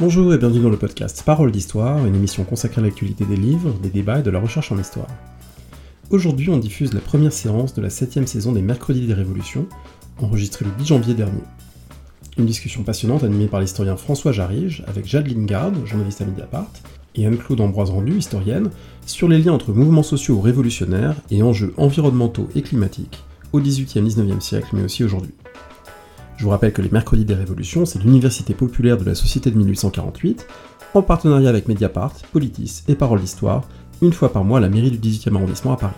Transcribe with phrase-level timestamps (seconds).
[0.00, 3.74] Bonjour et bienvenue dans le podcast Parole d'Histoire, une émission consacrée à l'actualité des livres,
[3.82, 5.06] des débats et de la recherche en histoire.
[6.08, 9.66] Aujourd'hui, on diffuse la première séance de la septième saison des Mercredis des Révolutions,
[10.18, 11.42] enregistrée le 10 janvier dernier.
[12.38, 16.70] Une discussion passionnante animée par l'historien François Jarige avec Jade Lingard, journaliste à Mediapart,
[17.14, 18.70] et Anne-Claude Ambroise Rendu, historienne,
[19.04, 24.68] sur les liens entre mouvements sociaux révolutionnaires et enjeux environnementaux et climatiques au XVIIIe-XIXe siècle,
[24.72, 25.34] mais aussi aujourd'hui.
[26.40, 29.58] Je vous rappelle que les Mercredis des Révolutions, c'est l'université populaire de la Société de
[29.58, 30.46] 1848,
[30.94, 33.68] en partenariat avec Mediapart, Politis et Parole d'Histoire,
[34.00, 35.92] une fois par mois à la mairie du 18e arrondissement à Paris.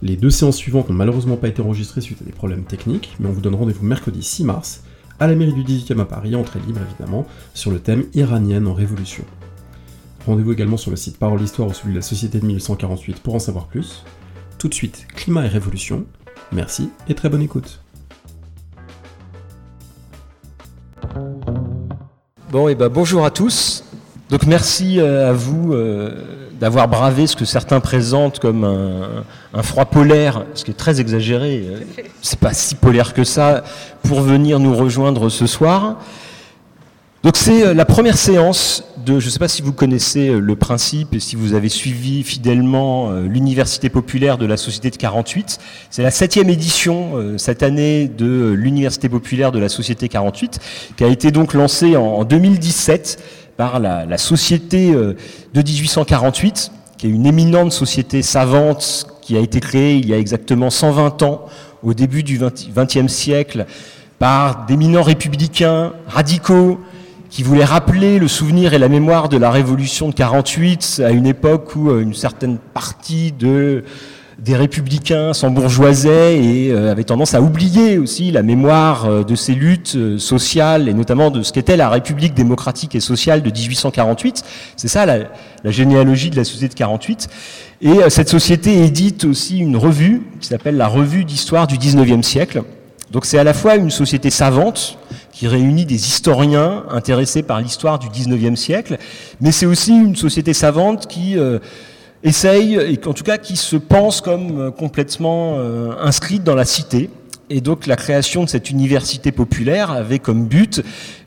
[0.00, 3.28] Les deux séances suivantes n'ont malheureusement pas été enregistrées suite à des problèmes techniques, mais
[3.28, 4.84] on vous donne rendez-vous mercredi 6 mars,
[5.20, 8.72] à la mairie du 18e à Paris, entrée libre évidemment, sur le thème iranienne en
[8.72, 9.24] révolution.
[10.24, 13.34] Rendez-vous également sur le site Parole d'Histoire ou celui de la Société de 1848 pour
[13.34, 14.02] en savoir plus.
[14.56, 16.06] Tout de suite, climat et révolution.
[16.52, 17.81] Merci et très bonne écoute.
[22.50, 23.84] Bon, et ben bonjour à tous.
[24.28, 26.22] Donc merci euh, à vous euh,
[26.60, 31.64] d'avoir bravé ce que certains présentent comme un, froid polaire, ce qui est très exagéré.
[31.66, 33.64] Euh, c'est pas si polaire que ça
[34.02, 35.96] pour venir nous rejoindre ce soir.
[37.22, 41.20] Donc c'est la première séance je ne sais pas si vous connaissez le principe et
[41.20, 45.58] si vous avez suivi fidèlement l'Université populaire de la Société de 48.
[45.90, 50.60] C'est la septième édition cette année de l'Université populaire de la Société 48
[50.96, 53.18] qui a été donc lancée en 2017
[53.56, 55.14] par la, société euh,
[55.54, 60.18] de 1848, qui est une éminente société savante qui a été créée il y a
[60.18, 61.46] exactement 120 ans,
[61.82, 63.66] au début du XXe siècle,
[64.18, 66.78] par d'éminents républicains radicaux
[67.32, 71.26] qui voulaient rappeler le souvenir et la mémoire de la révolution de 48 à une
[71.26, 73.84] époque où euh, une certaine partie de
[74.38, 79.54] des républicains s'embourgeoisaient et euh, avaient tendance à oublier aussi la mémoire euh, de ces
[79.54, 84.44] luttes sociales et notamment de ce qu'était la République démocratique et sociale de 1848.
[84.76, 85.20] C'est ça la,
[85.64, 87.28] la, généalogie de la société de 48.
[87.80, 92.62] Et cette société édite aussi une revue qui s'appelle la Revue d'histoire du 19e siècle.
[93.10, 94.98] Donc c'est à la fois une société savante
[95.32, 98.98] qui réunit des historiens intéressés par l'histoire du 19e siècle,
[99.40, 101.36] mais c'est aussi une société savante qui
[102.22, 106.64] essaye, et en tout cas qui se pense comme euh, complètement euh, inscrite dans la
[106.64, 107.10] cité.
[107.50, 110.82] Et donc la création de cette université populaire avait comme but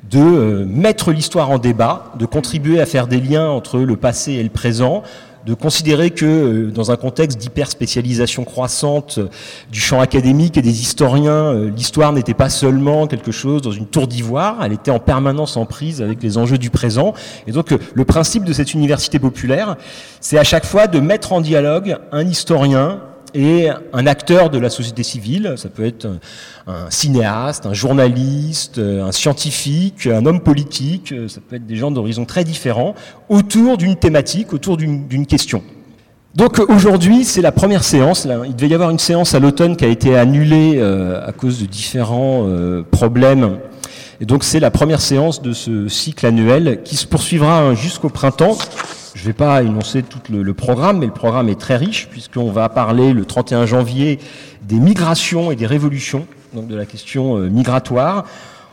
[0.09, 4.33] de euh, mettre l'histoire en débat, de contribuer à faire des liens entre le passé
[4.33, 5.03] et le présent,
[5.45, 9.29] de considérer que euh, dans un contexte d'hyperspécialisation croissante euh,
[9.71, 13.85] du champ académique et des historiens, euh, l'histoire n'était pas seulement quelque chose dans une
[13.85, 17.13] tour d'ivoire, elle était en permanence en prise avec les enjeux du présent.
[17.45, 19.75] Et donc le principe de cette université populaire,
[20.19, 23.01] c'est à chaque fois de mettre en dialogue un historien,
[23.35, 26.07] et un acteur de la société civile, ça peut être
[26.65, 32.25] un, cinéaste, un journaliste, un scientifique, un homme politique, ça peut être des gens d'horizons
[32.25, 32.95] très différents,
[33.29, 35.61] autour d'une thématique, autour d'une question.
[36.35, 38.27] Donc aujourd'hui, c'est la première séance.
[38.45, 41.61] Il devait y avoir une séance à l'automne qui a été annulée euh, à cause
[41.61, 43.57] de différents euh, problèmes.
[44.21, 48.57] Et donc c'est la première séance de ce cycle annuel qui se poursuivra jusqu'au printemps.
[49.13, 52.51] Je ne vais pas énoncer tout le, programme, mais le programme est très riche, puisqu'on
[52.51, 54.19] va parler le 31 janvier
[54.61, 58.25] des migrations et des révolutions, donc de la question euh, migratoire.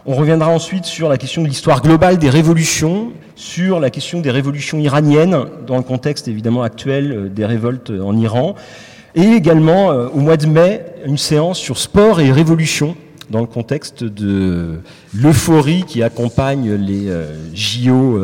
[0.05, 4.33] On reviendra ensuite sur la question de l'histoire globale des révolutions, sur la question des
[4.33, 8.57] révolutions iraniennes, dans le contexte évidemment actuel euh, des révoltes en Iran,
[9.15, 12.97] et également euh, au mois de mai, une séance sur sport et révolution,
[13.33, 14.79] dans le contexte de
[15.13, 17.11] l'euphorie qui accompagne les
[17.53, 18.21] JO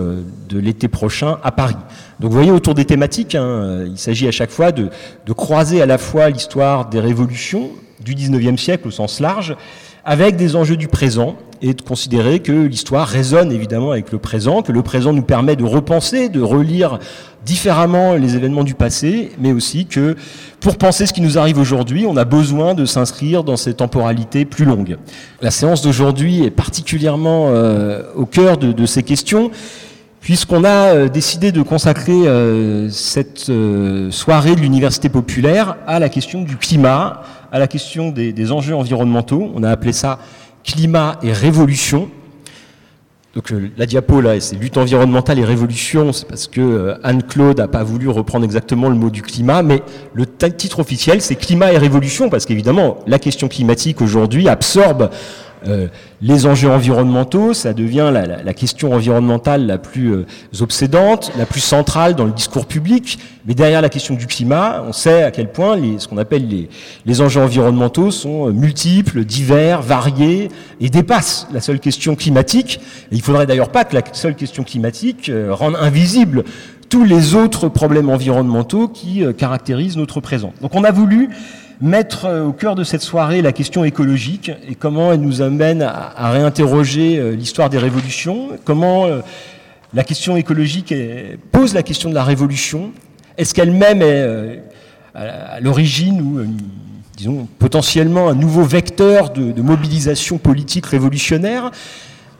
[0.48, 1.74] de l'été prochain à Paris.
[2.20, 4.88] Donc vous voyez autour des thématiques, hein, euh, il s'agit à chaque fois de,
[5.24, 7.70] de croiser à la fois l'histoire des révolutions
[8.00, 9.56] du 19e siècle au sens large,
[10.04, 14.62] avec des enjeux du présent, et de considérer que l'histoire résonne évidemment avec le présent,
[14.62, 16.98] que le présent nous permet de repenser, de relire
[17.44, 20.16] différemment les événements du passé, mais aussi que
[20.60, 24.44] pour penser ce qui nous arrive aujourd'hui, on a besoin de s'inscrire dans cette temporalité
[24.44, 24.98] plus longue.
[25.40, 29.50] La séance d'aujourd'hui est particulièrement euh, au cœur de, ces questions
[30.20, 33.50] puisqu'on a euh, décidé de consacrer euh, cette
[34.10, 39.50] soirée de l'université populaire à la question du climat, à la question des, enjeux environnementaux.
[39.54, 40.18] On a appelé ça
[40.64, 42.08] climat et révolution.
[43.34, 47.84] Donc la diapo là, c'est lutte environnementale et révolution, c'est parce que Anne-Claude n'a pas
[47.84, 49.82] voulu reprendre exactement le mot du climat, mais
[50.14, 55.10] le titre officiel c'est climat et révolution, parce qu'évidemment la question climatique aujourd'hui absorbe
[55.66, 55.88] euh,
[56.20, 60.26] les enjeux environnementaux, ça devient la, question environnementale la plus euh,
[60.60, 63.18] obsédante, la plus centrale dans le discours public.
[63.46, 66.46] Mais derrière la question du climat, on sait à quel point les, ce qu'on appelle
[66.46, 66.68] les,
[67.06, 70.48] les enjeux environnementaux sont multiples, divers, variés
[70.80, 72.80] et dépassent la seule question climatique.
[73.10, 76.44] Il faudrait d'ailleurs pas que la seule question climatique rende invisible
[76.88, 80.52] tous les autres problèmes environnementaux qui caractérisent notre présent.
[80.60, 81.30] Donc on a voulu
[81.80, 85.82] mettre euh, au cœur de cette soirée la question écologique et comment elle nous amène
[85.82, 89.20] à, réinterroger euh, l'histoire des révolutions, comment euh,
[89.94, 90.92] la question écologique
[91.50, 92.92] pose la question de la révolution.
[93.38, 94.62] Est-ce qu'elle-même est
[95.14, 96.40] à l'origine ou
[97.16, 101.70] disons potentiellement un nouveau vecteur de, mobilisation politique révolutionnaire?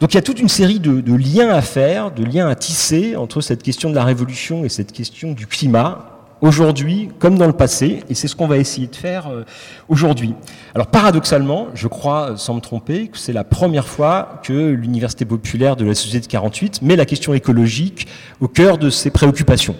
[0.01, 3.17] Donc il y a toute une série de, liens à faire, de liens à tisser
[3.17, 7.53] entre cette question de la révolution et cette question du climat aujourd'hui comme dans le
[7.53, 9.45] passé, et c'est ce qu'on va essayer de faire euh,
[9.89, 10.35] aujourd'hui.
[10.75, 15.77] Alors paradoxalement, je crois, sans me tromper, que c'est la première fois que l'Université populaire
[15.77, 18.09] de la Société de 48 met la question écologique
[18.41, 19.77] au cœur de ses préoccupations.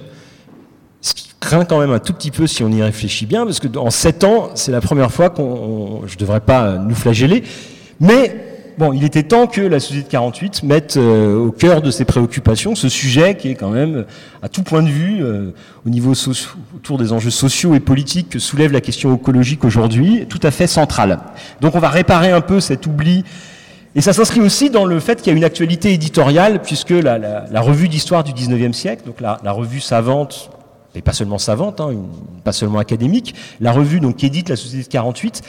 [1.01, 3.61] Ce qui craint quand même un tout petit peu si on y réfléchit bien, parce
[3.61, 7.45] que en sept ans, c'est la première fois qu'on, je ne devrais pas nous flageller,
[8.01, 11.91] mais bon, il était temps que la société de 48 mette euh, au cœur de
[11.91, 14.05] ses préoccupations ce sujet qui est quand même, euh,
[14.43, 15.51] à tout point de vue, euh,
[15.85, 16.13] au niveau
[16.75, 20.67] autour des enjeux sociaux et politiques que soulève la question écologique aujourd'hui, tout à fait
[20.67, 21.19] central.
[21.61, 23.25] Donc on va réparer un peu cet oubli.
[23.95, 27.61] Et ça s'inscrit aussi dans le fait qu'il y a une actualité éditoriale, puisque la,
[27.61, 30.51] revue d'histoire du 19e siècle, donc la, la revue savante,
[30.95, 31.95] et pas seulement savante, hein,
[32.45, 35.43] pas seulement académique, la revue donc, qui édite la Société de 48,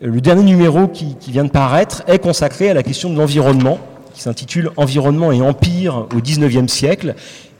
[0.00, 3.78] le dernier numéro qui, vient de paraître est consacré à la question de l'environnement,
[4.14, 7.14] qui s'intitule Environnement et empire au XIXe siècle,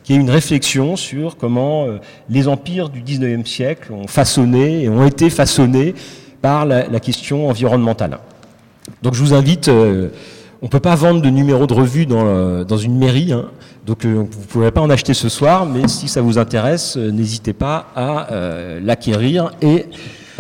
[0.05, 1.99] qui est une réflexion sur comment euh,
[2.31, 5.95] les empires du XIXe siècle ont façonné et ont été façonnés
[6.41, 8.19] par la, question environnementale.
[9.03, 10.09] Donc je vous invite, euh,
[10.63, 13.47] on ne peut pas vendre de numéro de revue dans, euh, dans une mairie, hein,
[13.85, 17.53] donc vous ne pourrez pas en acheter ce soir, mais si ça vous intéresse, n'hésitez
[17.53, 18.29] pas à
[18.81, 19.87] l'acquérir et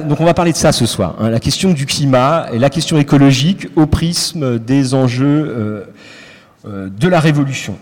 [0.04, 2.70] donc on va parler de ça ce soir, hein, la question du climat et la
[2.70, 5.84] question écologique au prisme des enjeux euh,
[6.66, 7.76] euh, de la révolution.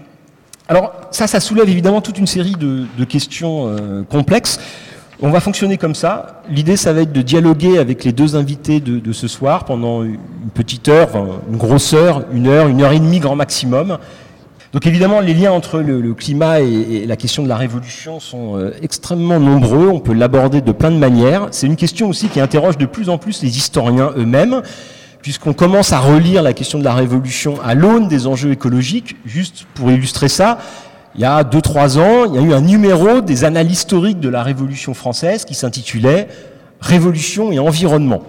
[0.69, 4.59] Alors ça, ça soulève évidemment toute une série de, questions euh, complexes.
[5.21, 6.43] On va fonctionner comme ça.
[6.51, 10.19] L'idée, ça va être de dialoguer avec les deux invités de, ce soir pendant une
[10.53, 11.09] petite heure,
[11.51, 13.97] une grosse heure, une heure, une heure et demie grand maximum.
[14.73, 18.73] Donc évidemment, les liens entre le, climat et, la question de la révolution sont euh,
[18.83, 19.89] extrêmement nombreux.
[19.89, 21.49] On peut l'aborder de plein de manières.
[21.53, 24.63] C'est une question aussi qui interroge de plus en plus les historiens eux-mêmes,
[25.23, 29.17] puisqu'on commence à relire la question de la révolution à l'aune des enjeux écologiques.
[29.25, 30.59] Juste pour illustrer ça,
[31.15, 34.21] il y a deux trois ans, il y a eu un numéro des annales historiques
[34.21, 36.29] de la Révolution française qui s'intitulait
[36.83, 38.23] Révolution et environnement,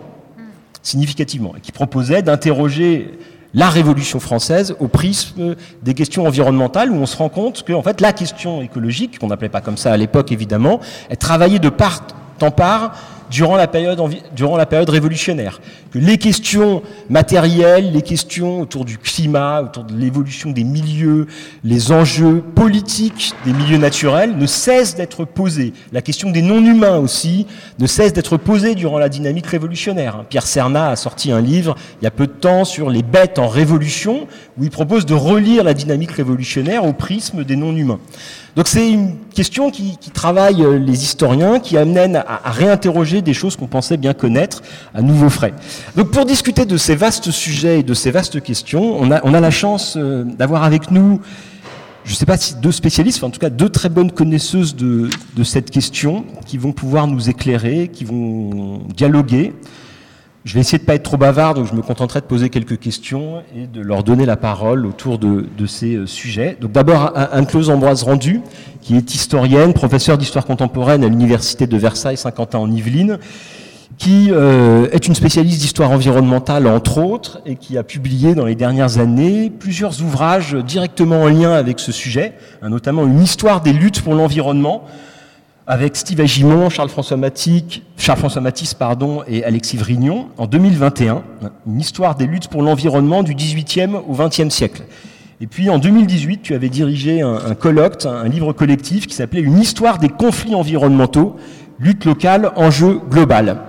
[0.81, 3.11] significativement, et qui proposait d'interroger
[3.57, 7.81] la Révolution française au prisme des questions environnementales, où on se rend compte que en
[7.81, 11.69] fait, la question écologique, qu'on n'appelait pas comme ça à l'époque évidemment, est travaillée de
[11.69, 12.03] part
[12.39, 12.93] en part
[13.29, 13.99] durant la période,
[14.35, 15.59] durant la révolutionnaire.
[15.93, 21.27] Les questions matérielles, les questions autour du climat, autour de l'évolution des milieux,
[21.63, 25.73] les enjeux politiques des milieux naturels ne cessent d'être posées.
[25.91, 27.47] La question des non-humains aussi
[27.79, 30.23] ne cesse d'être posée durant la dynamique révolutionnaire.
[30.29, 33.39] Pierre Cernat a sorti un livre il y a peu de temps sur les bêtes
[33.39, 34.27] en révolution,
[34.57, 37.99] où il propose de relire la dynamique révolutionnaire au prisme des non-humains.
[38.57, 43.21] Donc c'est une question qui, qui, travaille euh, les historiens, qui amène à, à réinterroger
[43.21, 44.63] des choses qu'on pensait bien connaître
[44.95, 45.53] à nouveau frais.
[45.95, 49.35] Donc pour discuter de ces vastes sujets et de ces vastes questions, on a, on
[49.35, 51.21] a la chance euh, d'avoir avec nous,
[52.03, 54.75] je ne sais pas si deux spécialistes, mais en tout cas deux très bonnes connaisseuses
[54.75, 59.53] de, de cette question, qui vont pouvoir nous éclairer, qui vont dialoguer.
[60.47, 62.49] Je vais essayer de ne pas être trop bavard, donc je me contenterai de poser
[62.49, 66.55] quelques questions et de leur donner la parole autour de, ces euh, sujets.
[66.61, 68.39] Donc d'abord Anne-Clause Ambroise Rendu,
[68.81, 73.19] qui est historienne, professeure d'histoire contemporaine à l'Université de Versailles Saint-Quentin en Yvelines,
[73.97, 78.55] qui euh, est une spécialiste d'histoire environnementale entre autres et qui a publié dans les
[78.55, 83.73] dernières années plusieurs ouvrages directement en lien avec ce sujet, hein, notamment une histoire des
[83.73, 84.85] luttes pour l'environnement
[85.67, 91.23] avec Steve Agimon, Charles-François Matisse, Charles-François Matisse pardon, et Alexis Vrignon en 2021,
[91.67, 94.83] une histoire des luttes pour l'environnement du 18e au 20e siècle.
[95.41, 99.59] Et puis en 2018, tu avais dirigé un, colloque, un, livre collectif qui s'appelait Une
[99.59, 101.35] histoire des conflits environnementaux,
[101.79, 103.59] lutte locale, enjeu global.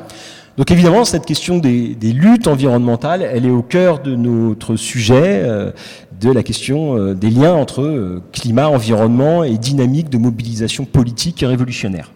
[0.56, 5.72] Donc évidemment, cette question des, luttes environnementales, elle est au cœur de notre sujet, euh,
[6.20, 11.42] de la question euh, des liens entre euh, climat, environnement et dynamique de mobilisation politique
[11.42, 12.10] et révolutionnaire.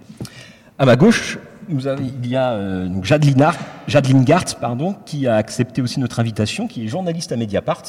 [0.79, 3.07] À ma gauche, il y a euh, donc
[4.61, 7.83] pardon, qui a accepté aussi notre invitation, qui est journaliste à Mediapart,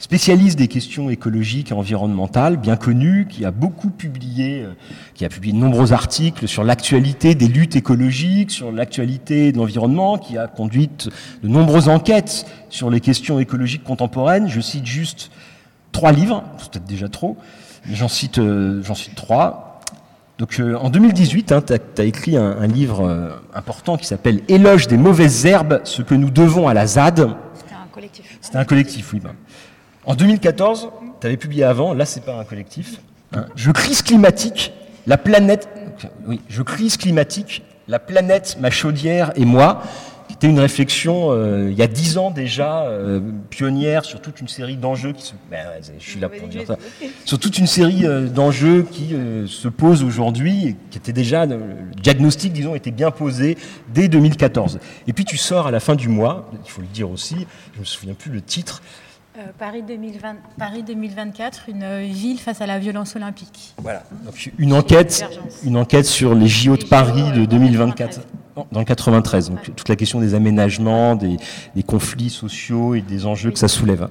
[0.00, 4.72] spécialiste des questions écologiques et environnementales, bien connu, qui a beaucoup publié, euh,
[5.14, 10.16] qui a publié de nombreux articles sur l'actualité des luttes écologiques, sur l'actualité de l'environnement,
[10.16, 10.88] qui a conduit
[11.42, 14.48] de nombreuses enquêtes sur les questions écologiques contemporaines.
[14.48, 15.30] Je cite juste
[15.92, 17.36] trois livres, c'est peut-être déjà trop,
[17.86, 19.82] mais j'en cite, euh, j'en cite trois.
[20.38, 24.88] Donc euh, en 2018, hein, tu as, écrit un, un livre important qui s'appelle Éloge
[24.88, 27.36] des mauvaises herbes, ce que nous devons à la ZAD.
[27.52, 28.38] C'était un collectif.
[28.40, 29.20] C'était un collectif, oui.
[29.20, 29.34] Ben.
[30.10, 30.88] En 2014,
[31.20, 33.00] tu avais publié avant, là c'est pas un collectif,
[33.32, 34.72] hein, Je crise climatique,
[35.06, 35.68] la planète,
[36.26, 39.82] oui, je crise climatique, la planète, ma chaudière et moi.
[40.28, 44.48] C'était une réflexion euh, il y a dix ans déjà, euh, pionnière sur toute une
[44.48, 45.34] série d'enjeux qui se.
[45.48, 45.64] Ben,
[46.00, 46.76] je suis là pour dire ça.
[47.24, 49.14] Sur toute une série euh, d'enjeux qui
[49.46, 51.46] se posent aujourd'hui qui était déjà.
[51.46, 51.60] le
[52.02, 53.56] diagnostic, disons, était bien posé
[53.94, 54.80] dès 2014.
[55.06, 57.80] Et puis tu sors à la fin du mois, il faut le dire aussi, je
[57.80, 58.82] me souviens plus le titre,
[59.58, 63.74] Paris, 2020, Paris 2024, une euh, ville face à la violence olympique.
[63.82, 65.24] Voilà, donc une enquête,
[65.64, 68.20] une enquête sur les JO de Paris de 2024,
[68.70, 69.50] dans le 93.
[69.50, 71.36] Donc toute la question des aménagements, des,
[71.86, 74.08] conflits sociaux et des enjeux que ça soulève,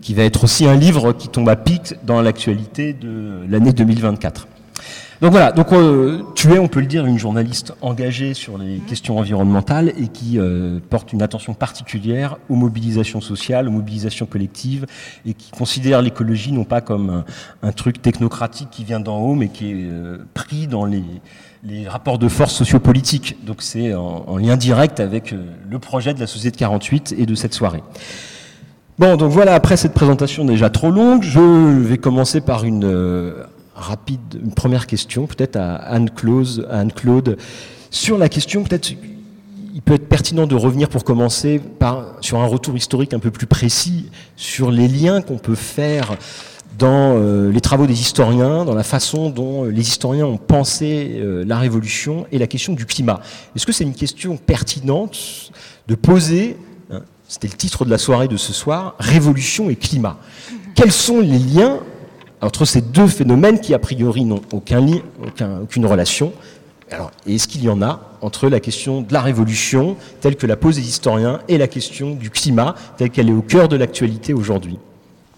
[0.00, 4.48] qui va être aussi un livre qui tombe à pic dans l'actualité de l'année 2024.
[5.20, 8.78] Donc voilà, donc euh, tu es, on peut le dire, une journaliste engagée sur les
[8.78, 14.86] questions environnementales et qui euh, porte une attention particulière aux mobilisations sociales, aux mobilisations collectives
[15.26, 17.24] et qui considère l'écologie non pas comme
[17.62, 21.04] un, truc technocratique qui vient d'en haut, mais qui est euh, pris dans les,
[21.86, 23.44] rapports de force sociopolitiques.
[23.44, 27.26] Donc c'est en, en, lien direct avec le projet de la Société de 48 et
[27.26, 27.82] de cette soirée.
[28.98, 32.84] Bon, donc voilà, après cette présentation déjà trop longue, je vais commencer par une
[33.80, 37.36] rapide, une première question, peut-être à Anne-Claude, Anne -Claude,
[37.90, 38.92] sur la question, peut-être,
[39.74, 41.60] il peut être pertinent de revenir pour commencer
[42.20, 46.16] sur un retour historique un peu plus précis sur les liens qu'on peut faire
[46.78, 51.44] dans euh, les travaux des historiens, dans la façon dont les historiens ont pensé euh,
[51.44, 53.20] la révolution et la question du climat.
[53.54, 55.50] Est-ce que c'est une question pertinente
[55.88, 56.56] de poser,
[56.90, 60.16] hein, c'était le titre de la soirée de ce soir, révolution et climat?
[60.74, 61.80] Quels sont les liens
[62.42, 65.00] entre ces deux phénomènes qui a priori n'ont aucun lien,
[65.62, 66.32] aucune relation.
[66.90, 70.56] Alors, est-ce qu'il y en a entre la question de la révolution, telle que la
[70.56, 74.34] posent les historiens, et la question du climat, telle qu'elle est au cœur de l'actualité
[74.34, 74.78] aujourd'hui?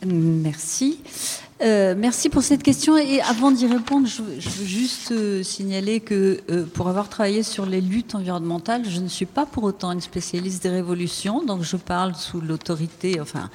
[0.05, 0.99] Merci.
[1.63, 2.97] Euh, merci pour cette question.
[2.97, 7.67] Et avant d'y répondre, je, veux juste euh, signaler que euh, pour avoir travaillé sur
[7.67, 11.45] les luttes environnementales, je ne suis pas pour autant une spécialiste des révolutions.
[11.45, 13.49] Donc je parle sous l'autorité, enfin,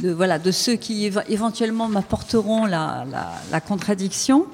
[0.00, 3.04] de, voilà, de ceux qui éventuellement m'apporteront la,
[3.50, 4.46] la, contradiction.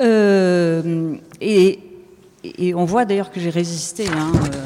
[0.00, 1.80] Euh, et,
[2.74, 4.30] on voit d'ailleurs que j'ai résisté hein,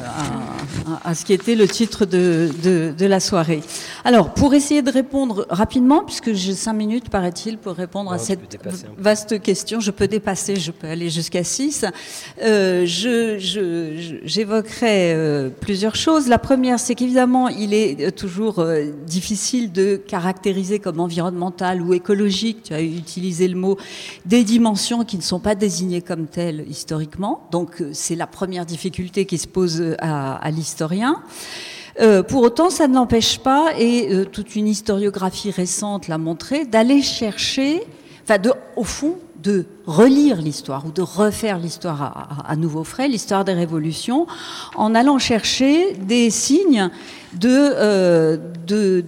[1.03, 3.61] à, ce qui était le titre de, de, de, la soirée.
[4.03, 8.57] Alors, pour essayer de répondre rapidement, puisque j'ai cinq minutes, paraît-il, pour répondre à cette
[8.97, 11.85] vaste question, je peux dépasser, je peux aller jusqu'à six.
[12.41, 13.37] Euh, je,
[14.23, 16.27] j'évoquerai euh, plusieurs choses.
[16.27, 21.93] La première, c'est qu'évidemment, il est euh, toujours euh, difficile de caractériser comme environnemental ou
[21.93, 23.77] écologique, tu as utilisé le mot,
[24.25, 27.47] des dimensions qui ne sont pas désignées comme telles historiquement.
[27.51, 30.80] Donc, c'est la première difficulté qui se pose à, à l'histoire
[31.99, 36.65] Euh, pour autant, ça ne l'empêche pas, et euh, toute une historiographie récente l'a montré,
[36.65, 37.83] d'aller chercher,
[38.23, 38.37] enfin,
[38.75, 44.27] au fond, de relire l'histoire ou de refaire l'histoire à, nouveau frais, l'histoire des révolutions,
[44.75, 46.89] en allant chercher des signes
[47.33, 48.37] de, euh,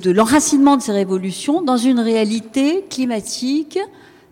[0.05, 3.77] l'enracinement de ces révolutions dans une réalité climatique,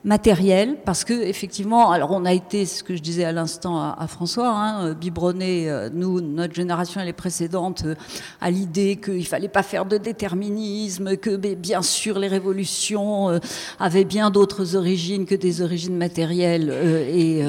[0.04, 4.08] matériel, parce que effectivement, alors on a été, ce que je disais à l'instant à,
[4.08, 4.96] François, hein, euh,
[5.42, 7.96] euh, nous, notre génération et les précédentes, euh,
[8.40, 13.40] à l'idée qu'il fallait pas faire de déterminisme, que bien sûr les révolutions
[13.80, 16.70] avaient bien d'autres origines que des origines matérielles
[17.14, 17.44] et,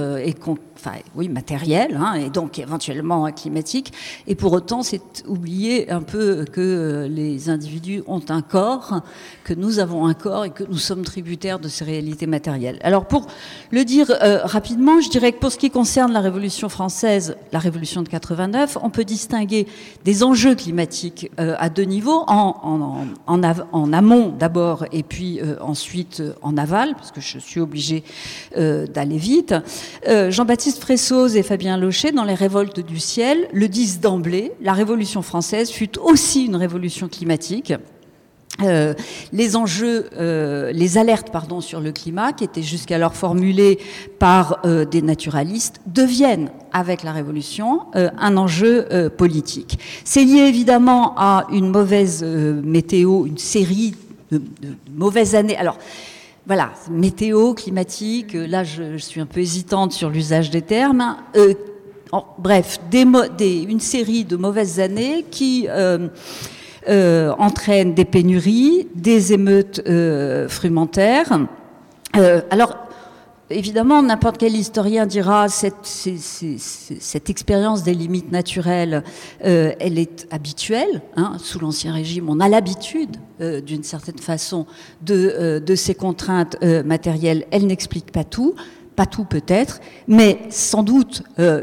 [0.74, 3.92] enfin oui, matériel, hein, et donc éventuellement climatique.
[4.26, 9.00] Et pour autant, c'est oublier un peu que les individus ont un corps,
[9.44, 12.41] que nous avons un corps et que nous sommes tributaires de ces réalités matérielles.
[12.82, 13.26] Alors pour
[13.70, 17.58] le dire euh, rapidement, je dirais que pour ce qui concerne la Révolution française, la
[17.58, 19.66] Révolution de 89, on peut distinguer
[20.04, 23.06] des enjeux climatiques euh, à deux niveaux, en,
[23.92, 28.04] amont d'abord et puis euh, ensuite en aval, parce que je suis obligée
[28.56, 29.54] d'aller vite.
[30.06, 35.22] Jean-Baptiste Baptiste et Fabien Locher, dans Les Révoltes du ciel, le disent d'emblée, la Révolution
[35.22, 37.72] française fut aussi une révolution climatique.
[38.60, 38.92] Euh,
[39.32, 43.78] les enjeux, euh, les alertes pardon sur le climat qui étaient jusqu'alors formulées
[44.18, 49.78] par euh, des naturalistes deviennent avec la révolution un enjeu politique.
[50.04, 53.94] C'est lié évidemment à une mauvaise météo, une série
[54.30, 54.40] de,
[54.94, 55.56] mauvaises années.
[55.56, 55.76] Alors
[56.46, 58.32] voilà, météo, climatique.
[58.32, 61.16] Là, je, suis un peu hésitante sur l'usage des termes.
[62.38, 63.04] bref, des,
[63.36, 65.68] des, une série de mauvaises années qui
[66.88, 71.38] euh, entraîne des pénuries, des émeutes euh, frumentaires.
[72.16, 72.76] Euh, alors,
[73.50, 79.04] évidemment, n'importe quel historien dira cette, cette expérience des limites naturelles,
[79.40, 81.02] elle est habituelle.
[81.16, 84.66] Hein, sous l'Ancien Régime, on a l'habitude, d'une certaine façon,
[85.02, 87.44] de, de ces contraintes matérielles.
[87.50, 88.54] Elle n'explique pas tout
[88.94, 91.62] pas tout peut-être, mais sans doute euh,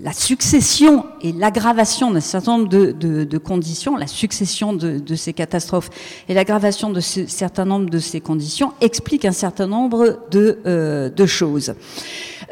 [0.00, 5.90] la succession et l'aggravation d'un certain nombre de, conditions, la succession de, ces catastrophes
[6.28, 11.26] et l'aggravation de ce certain nombre de ces conditions explique un certain nombre de, euh,
[11.26, 11.74] choses.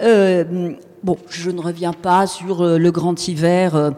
[0.02, 0.72] Euh,
[1.02, 3.92] bon, je ne reviens pas sur le grand hiver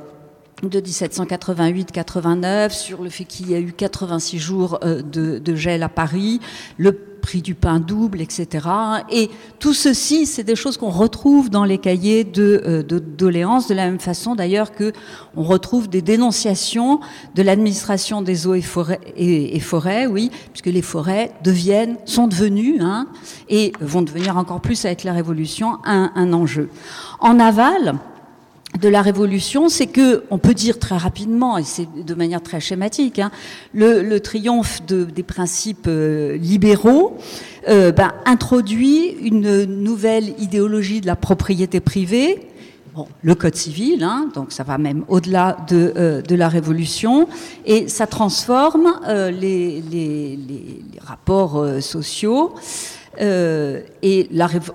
[0.63, 6.41] de 1788-89, sur le fait qu'il y a eu 86 jours de, gel à Paris,
[7.23, 8.69] prix du pain double, etc.
[9.11, 13.69] Et tout ceci, c'est des choses qu'on retrouve dans les cahiers de, euh, de doléances,
[13.69, 14.93] de la même façon d'ailleurs que
[15.35, 17.01] on retrouve des dénonciations
[17.35, 23.07] de l'administration des eaux et forêts, oui, puisque les forêts deviennent, sont devenues, hein,
[23.49, 26.69] et vont devenir encore plus avec la Révolution, un, un enjeu.
[27.21, 27.95] En aval,
[28.81, 32.61] de la Révolution, c'est que, on peut dire très rapidement, et c'est de manière très
[32.61, 33.31] schématique, hein,
[33.75, 37.17] le, triomphe des principes euh, libéraux
[37.69, 42.49] euh, ben, introduit une nouvelle idéologie de la propriété privée.
[42.95, 47.29] Bon, le code civil, hein, donc ça va même au-delà de, euh, la Révolution,
[47.67, 49.83] et ça transforme les,
[51.05, 52.55] rapports sociaux.
[53.21, 54.29] Euh, et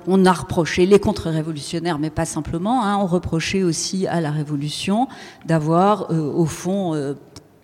[0.05, 5.07] on a reproché les contre-révolutionnaires, mais pas simplement, hein, on reprochait aussi à la Révolution
[5.45, 7.15] d'avoir, euh, au fond, euh,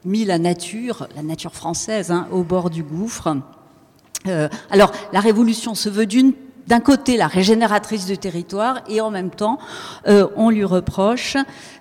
[0.05, 3.37] mis la nature, la nature française, hein, au bord du gouffre.
[4.69, 6.33] alors, la Révolution se veut d'une
[6.67, 9.57] d'un côté la régénératrice du territoire et en même temps
[10.07, 11.35] euh, on lui reproche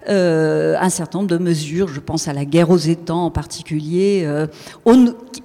[0.08, 4.22] euh, un certain nombre de mesures, je pense à la guerre aux étangs en particulier,
[4.24, 4.46] euh,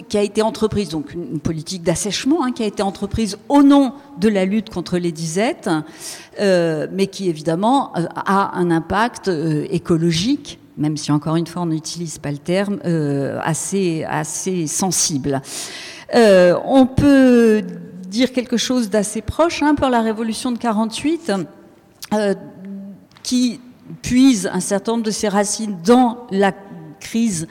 [0.10, 3.94] qui a été entreprise, donc une politique d'assèchement hein, qui a été entreprise au nom
[4.20, 5.70] de la lutte contre les disettes,
[6.40, 9.30] mais qui évidemment a un impact
[9.70, 12.80] écologique même si encore une fois on n'utilise pas le terme,
[13.44, 15.42] assez, assez sensible.
[16.14, 17.64] on peut
[18.10, 21.32] dire quelque chose d'assez proche hein, pour la révolution de 48,
[22.14, 22.34] euh,
[23.24, 23.60] qui
[24.02, 26.54] puise un certain nombre de ses racines dans la
[27.00, 27.48] crise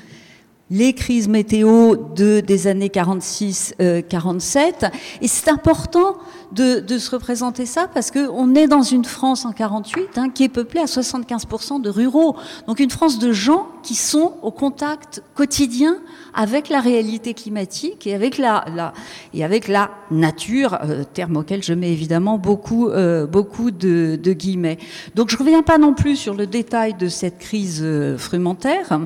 [0.71, 3.75] les crises météo de, des années 46-47.
[3.81, 4.89] Euh,
[5.21, 6.17] et c'est important
[6.53, 10.45] de, de, se représenter ça parce qu'on est dans une France en 48 hein, qui
[10.45, 12.37] est peuplée à 75% de ruraux.
[12.67, 15.99] Donc une France de gens qui sont au contact quotidien
[16.35, 18.93] avec la réalité climatique et avec la, la
[19.35, 24.33] et avec la nature, euh, terme auquel je mets évidemment beaucoup, euh, beaucoup de, de,
[24.33, 24.79] guillemets.
[25.15, 29.01] Donc je reviens pas non plus sur le détail de cette crise euh, frumentaire,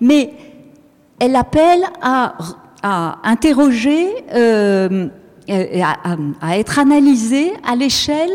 [0.00, 0.34] mais
[1.20, 2.34] elle appelle à,
[3.22, 5.08] interroger, euh,
[5.48, 8.32] à, être analysée à l'échelle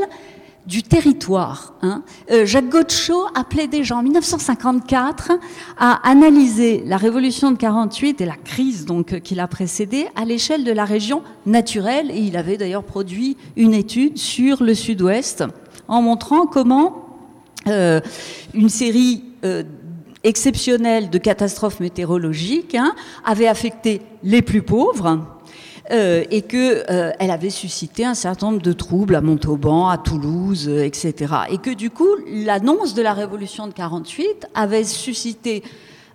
[0.68, 1.76] du territoire.
[1.82, 2.04] Hein.
[2.32, 5.34] Euh, Jacques Godchot appelait déjà en 1954
[5.78, 8.86] à analyser la révolution de 48 et la crise
[9.24, 14.18] qui l'a précédée à l'échelle de la région naturelle il avait d'ailleurs produit une étude
[14.18, 15.44] sur le sud-ouest
[15.88, 17.10] en montrant comment
[17.68, 18.02] euh,
[18.56, 19.24] une série
[20.26, 25.20] exceptionnelle de catastrophes météorologiques hein, avait affecté les plus pauvres.
[25.92, 30.68] Euh, et que euh, avait suscité un certain nombre de troubles à Montauban, à Toulouse,
[30.68, 31.32] euh, etc.
[31.52, 35.62] Et que du coup, l'annonce de la révolution de 48 avait suscité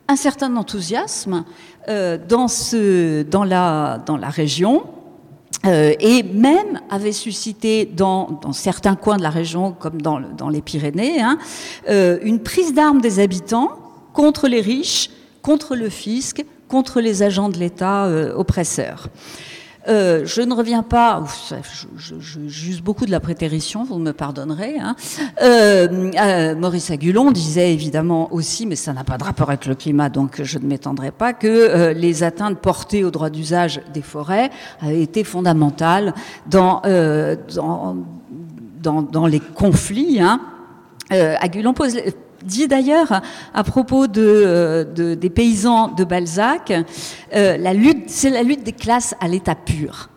[0.08, 1.44] un certain enthousiasme
[1.86, 4.82] dans, ce, dans, la, région,
[5.64, 11.20] et même avait suscité dans, certains coins de la région, comme dans, dans les Pyrénées,
[11.20, 11.38] hein,
[11.88, 13.70] une prise d'armes des habitants
[14.12, 15.10] contre les riches,
[15.42, 19.08] contre le fisc, contre les agents de l'État euh, oppresseurs.
[19.88, 21.24] Euh, je ne reviens pas,
[21.96, 22.14] je,
[22.46, 24.76] j'use beaucoup de la prétérition, vous me pardonnerez.
[24.78, 24.94] Hein.
[25.42, 30.10] Euh, Maurice Agulon disait évidemment aussi, mais ça n'a pas de rapport avec le climat,
[30.10, 34.50] donc je ne m'étendrai pas, que les atteintes portées au droit d'usage des forêts
[34.82, 36.14] avaient été fondamentales
[36.46, 36.82] dans,
[39.26, 40.20] les conflits.
[40.20, 40.40] Hein.
[41.74, 41.96] Pose,
[42.42, 43.22] dit d'ailleurs
[43.54, 46.72] à propos de, des paysans de Balzac,
[47.74, 50.10] lutte, c'est la lutte des classes à l'état pur.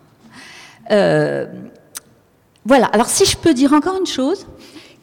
[0.88, 2.86] voilà.
[2.92, 4.46] Alors si je peux dire encore une chose,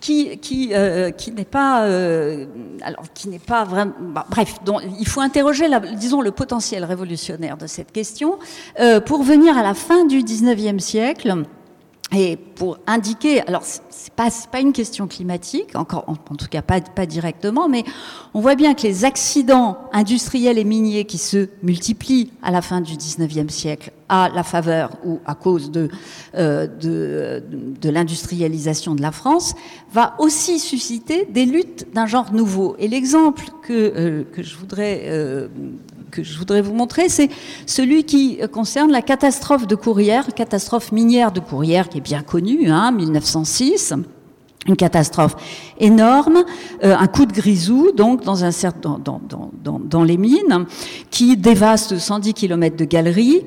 [0.01, 2.45] qui, euh, n'est pas, euh,
[2.81, 3.05] alors
[3.65, 4.55] vraiment, bah, bref,
[4.99, 8.39] il faut interroger, disons, le potentiel révolutionnaire de cette question
[8.79, 11.43] euh, pour venir à la fin du 19e siècle
[12.13, 16.81] et pour indiquer, alors c'est pas pas une question climatique, encore en, tout cas pas
[16.81, 17.85] pas directement, mais
[18.33, 22.81] on voit bien que les accidents industriels et miniers qui se multiplient à la fin
[22.81, 25.87] du 19e siècle à la faveur ou à cause de
[26.35, 27.43] euh, de,
[27.79, 29.55] de l'industrialisation de la France
[29.93, 32.75] va aussi susciter des luttes d'un genre nouveau.
[32.77, 35.47] Et l'exemple que euh, que je voudrais euh,
[36.11, 37.29] que je voudrais vous montrer, c'est
[37.65, 42.69] celui qui concerne la catastrophe de Courrières, catastrophe minière de Courrières qui est bien connue,
[42.69, 43.95] hein, 1906
[44.67, 45.35] une catastrophe
[45.79, 46.43] énorme,
[46.83, 48.35] euh, un coup de grisou donc dans,
[50.03, 50.65] les mines,
[51.09, 53.41] qui dévaste 110 km de galeries.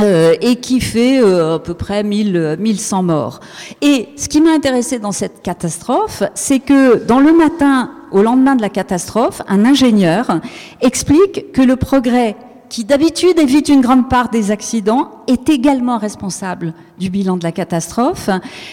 [0.00, 3.38] Euh, et qui fait euh, à peu près 1000, 1100 morts.
[3.80, 8.54] Et ce qui m'a intéressé dans cette catastrophe, c'est que dans le matin au lendemain
[8.54, 10.40] de la catastrophe, un ingénieur
[10.80, 12.36] explique que le progrès
[12.68, 17.52] qui d'habitude évite une grande part des accidents, est également responsable du bilan de la
[17.52, 18.30] catastrophe,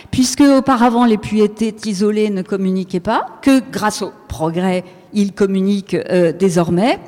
[0.10, 5.94] puisque auparavant les puits étaient isolés, ne communiquaient pas, que grâce au progrès, ils communiquent
[6.10, 7.00] euh, désormais,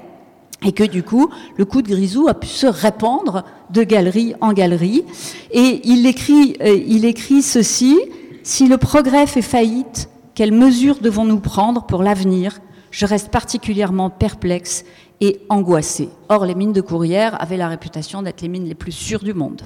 [0.63, 4.53] et que du coup, le coup de grisou a pu se répandre de galerie en
[4.53, 5.03] galerie.
[5.51, 7.99] Et il écrit, euh, il écrit ceci,
[8.43, 12.59] si le progrès fait faillite, quelles mesures devons-nous prendre pour l'avenir?
[12.91, 14.83] Je reste particulièrement perplexe
[15.21, 16.09] et angoissé.
[16.29, 19.33] Or, les mines de Courrières avaient la réputation d'être les mines les plus sûres du
[19.33, 19.61] monde.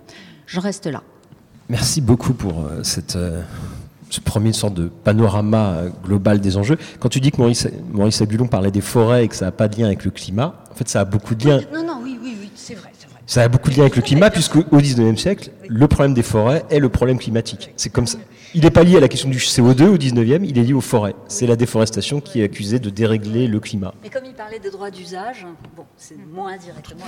[0.46, 1.04] Je reste là.
[1.70, 3.42] Merci beaucoup pour euh, cette, euh,
[4.10, 6.78] ce premier sorte de panorama euh, global des enjeux.
[7.00, 9.68] Quand tu dis que Maurice, Maurice Abulon parlait des forêts et que ça n'a pas
[9.68, 11.60] de lien avec le climat, en fait, ça a beaucoup de lien.
[11.74, 12.92] Non, non, oui, oui, oui, c'est vrai.
[13.30, 16.24] Ça a beaucoup de lien avec le climat, puisque au 19e siècle, le problème des
[16.24, 17.72] forêts est le problème climatique.
[17.76, 18.18] C'est comme ça.
[18.56, 20.80] Il n'est pas lié à la question du CO2 au 19e, il est lié aux
[20.80, 21.14] forêts.
[21.28, 23.94] C'est la déforestation qui est accusée de dérégler le climat.
[24.02, 27.04] Mais comme il parlait de droits d'usage, bon, c'est moins directement.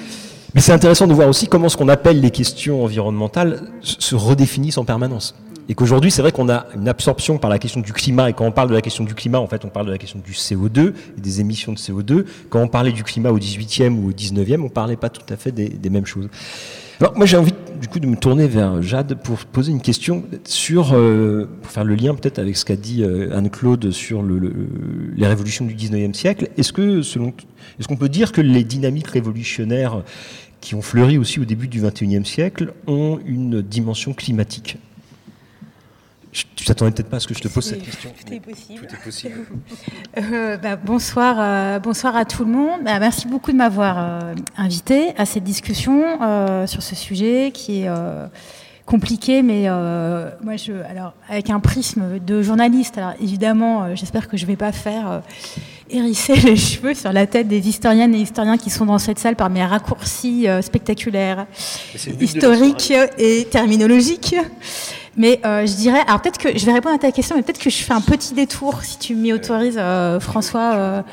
[0.53, 4.77] Mais c'est intéressant de voir aussi comment ce qu'on appelle les questions environnementales se redéfinissent
[4.77, 5.35] en permanence.
[5.69, 8.27] Et qu'aujourd'hui, c'est vrai qu'on a une absorption par la question du climat.
[8.27, 9.99] Et quand on parle de la question du climat, en fait, on parle de la
[9.99, 12.25] question du CO2 et des émissions de CO2.
[12.49, 15.37] Quand on parlait du climat au 18e ou au 19e, on parlait pas tout à
[15.37, 16.27] fait des, mêmes choses.
[16.99, 20.23] Alors moi j'ai envie du coup de me tourner vers Jade pour poser une question
[20.43, 24.37] sur, euh, pour faire le lien peut-être avec ce qu'a dit euh, Anne-Claude sur le,
[24.37, 24.53] le,
[25.15, 26.49] les révolutions du 19e siècle.
[26.57, 27.33] Est-ce que selon,
[27.79, 30.03] est-ce qu'on peut dire que les dynamiques révolutionnaires
[30.61, 34.77] qui ont fleuri aussi au début du 21e siècle ont une dimension climatique?
[36.31, 38.11] Tu t'attendais peut-être pas à ce que je te pose cette question.
[38.11, 38.85] Tout est possible.
[38.87, 39.35] Tout est possible.
[40.17, 42.81] euh, bah, bonsoir, euh, bonsoir à tout le monde.
[42.83, 47.81] Bah, merci beaucoup de m'avoir euh, invité à cette discussion euh, sur ce sujet qui
[47.81, 48.27] est euh,
[48.85, 52.99] compliqué, mais euh, moi, je, alors, avec un prisme de journaliste.
[52.99, 55.23] Alors, évidemment, j'espère que je vais pas faire
[55.89, 59.35] hérisser les cheveux sur la tête des historiennes et historiens qui sont dans cette salle
[59.35, 61.47] par mes raccourcis spectaculaires,
[62.19, 64.35] historiques et terminologiques.
[65.17, 67.59] Mais euh, je dirais, alors peut-être que je vais répondre à ta question, mais peut-être
[67.59, 71.03] que je fais un petit détour, si tu m'y autorises, euh, François,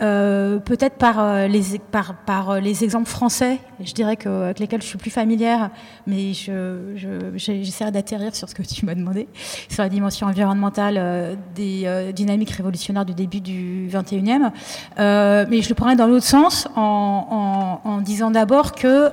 [0.00, 4.86] euh, peut-être par, les, par, par les exemples français, je dirais que, avec lesquels je
[4.86, 5.70] suis plus familière,
[6.06, 6.94] mais je,
[7.36, 9.28] j'essaierai d'atterrir sur ce que tu m'as demandé,
[9.68, 14.50] sur la dimension environnementale des dynamiques révolutionnaires du début du 21e.
[14.98, 19.10] mais je le prendrai dans l'autre sens, en, en, en disant d'abord que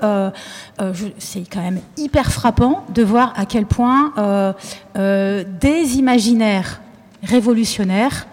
[1.18, 4.54] c'est quand même hyper frappant de voir à quel point euh,
[4.98, 6.82] euh, des imaginaires
[7.24, 8.28] révolutionnaires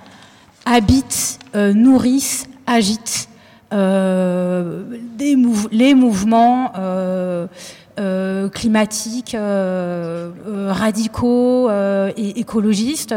[0.64, 3.28] habitent, euh, nourrissent, agitent
[3.72, 5.26] les
[5.94, 6.72] mouvements
[8.00, 11.70] euh, climatiques euh, euh, radicaux
[12.16, 13.14] et écologistes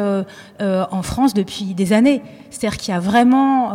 [0.59, 2.21] en France depuis des années.
[2.49, 3.71] C'est-à-dire qu'il y a vraiment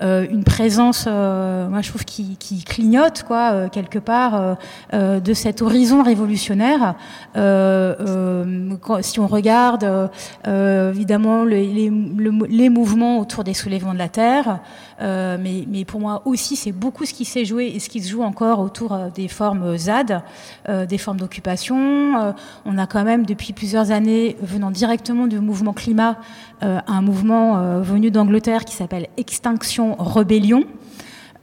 [0.00, 4.56] une présence, moi je trouve, qui, clignote quoi quelque part
[4.92, 6.94] de cet horizon révolutionnaire.
[7.34, 10.10] si on regarde
[10.46, 14.60] évidemment les, mouvements autour des soulèvements de la terre,
[15.02, 18.10] mais, mais pour moi aussi c'est beaucoup ce qui s'est joué et ce qui se
[18.10, 20.22] joue encore autour des formes ZAD
[20.68, 22.20] euh, des formes d'occupation.
[22.20, 22.32] Euh,
[22.64, 26.18] on a quand même depuis plusieurs années, venant directement du mouvement climat,
[26.62, 30.64] euh, un mouvement venu d'Angleterre qui s'appelle Extinction Rebellion.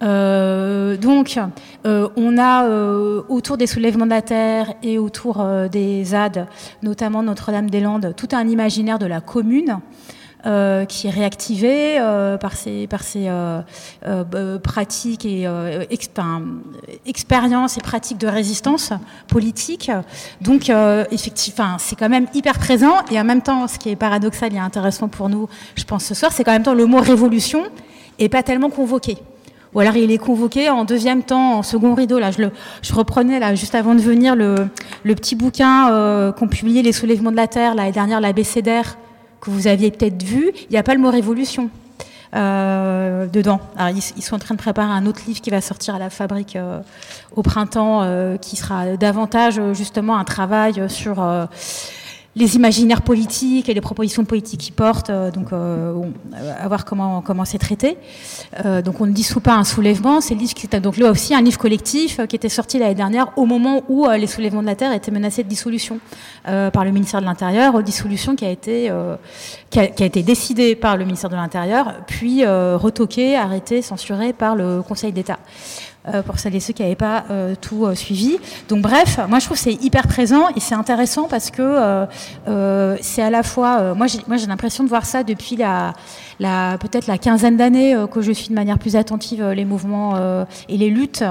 [0.01, 1.37] Euh, donc,
[1.85, 6.47] euh, on a euh, autour des soulèvements de la terre et autour des ZAD,
[6.83, 9.79] notamment Notre-Dame-des-Landes, tout un imaginaire de la commune
[10.45, 15.47] euh, qui est réactivé euh, par ses, ses euh, pratiques et
[17.05, 18.93] expériences et pratiques de résistance
[19.27, 19.91] politique.
[20.41, 20.71] Donc,
[21.11, 22.95] effectivement, c'est quand même hyper présent.
[23.11, 26.13] Et en même temps, ce qui est paradoxal et intéressant pour nous, je pense, ce
[26.13, 27.63] soir, c'est quand même temps le mot révolution
[28.17, 29.17] et pas tellement convoqué.
[29.73, 32.17] Ou alors il est convoqué en deuxième temps, en second rideau.
[32.17, 34.55] Là, je, reprenais là juste avant de venir le,
[35.03, 38.97] le petit bouquin euh, qu'ont publié les soulèvements de la terre l'année dernière, l'ABCDR,
[39.41, 40.51] que vous aviez peut-être vu.
[40.69, 41.69] Il n'y a pas le mot révolution
[42.35, 43.59] euh, dedans.
[43.95, 46.55] Ils, sont en train de préparer un autre livre qui va sortir à la fabrique
[46.55, 46.79] euh,
[47.35, 51.25] au printemps, euh, qui sera davantage justement un travail sur
[52.39, 55.93] les imaginaires politiques et les propositions politiques qu'ils portent, euh, donc euh,
[56.59, 57.97] à voir comment comment c'est traité.
[58.65, 61.35] Euh, donc on ne dissout pas un soulèvement, c'est livre qui était donc là aussi
[61.35, 64.75] un livre collectif qui était sorti l'année dernière au moment où les soulèvements de la
[64.75, 65.99] terre étaient menacés de dissolution
[66.43, 68.91] par le ministère de l'Intérieur, dissolution qui a été
[69.69, 74.33] qui a, qui a, été décidée par le ministère de l'Intérieur, puis retoquée, arrêtée, censurée
[74.33, 75.39] par le Conseil d'État.
[76.07, 78.37] Euh, pour celles et ceux qui n'avaient pas euh, tout euh, suivi.
[78.69, 82.07] Donc bref, moi je trouve c'est hyper présent et c'est intéressant parce que
[83.01, 85.93] c'est à la fois, moi j'ai l'impression de voir ça depuis la,
[86.39, 90.13] peut-être la quinzaine d'années euh, que je suis de manière plus attentive euh, les mouvements
[90.15, 91.23] euh, et les luttes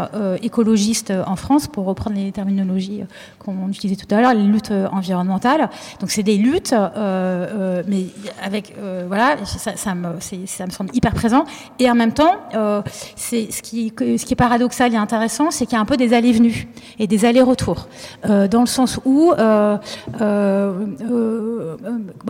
[0.42, 3.04] écologistes en France, pour reprendre les terminologies
[3.38, 5.70] qu'on utilisait tout à l'heure, les luttes environnementales.
[6.00, 6.74] Donc c'est des luttes,
[7.86, 8.06] mais
[8.42, 8.74] avec
[9.06, 10.08] voilà, ça, me,
[10.46, 11.44] ça me semble hyper présent.
[11.78, 12.36] Et en même temps,
[13.16, 15.96] c'est ce qui, ce qui est paradoxal et intéressant, c'est qu'il y a un peu
[15.96, 16.68] des allées-venues
[16.98, 17.88] et des allers-retours,
[18.24, 19.32] dans le sens où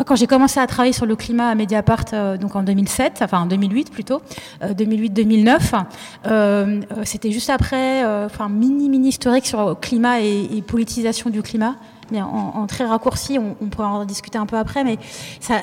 [0.07, 3.47] quand j'ai commencé à travailler sur le climat à Mediapart, donc en 2007, enfin en
[3.47, 4.21] 2008 plutôt,
[4.63, 5.85] 2008-2009.
[6.27, 11.43] Euh, euh, c'était juste après, euh, enfin mini mini historique sur climat et, politisation du
[11.43, 11.77] climat.
[12.11, 14.97] Mais en, très raccourci, on, pourrait en discuter un peu après, mais
[15.41, 15.61] ça,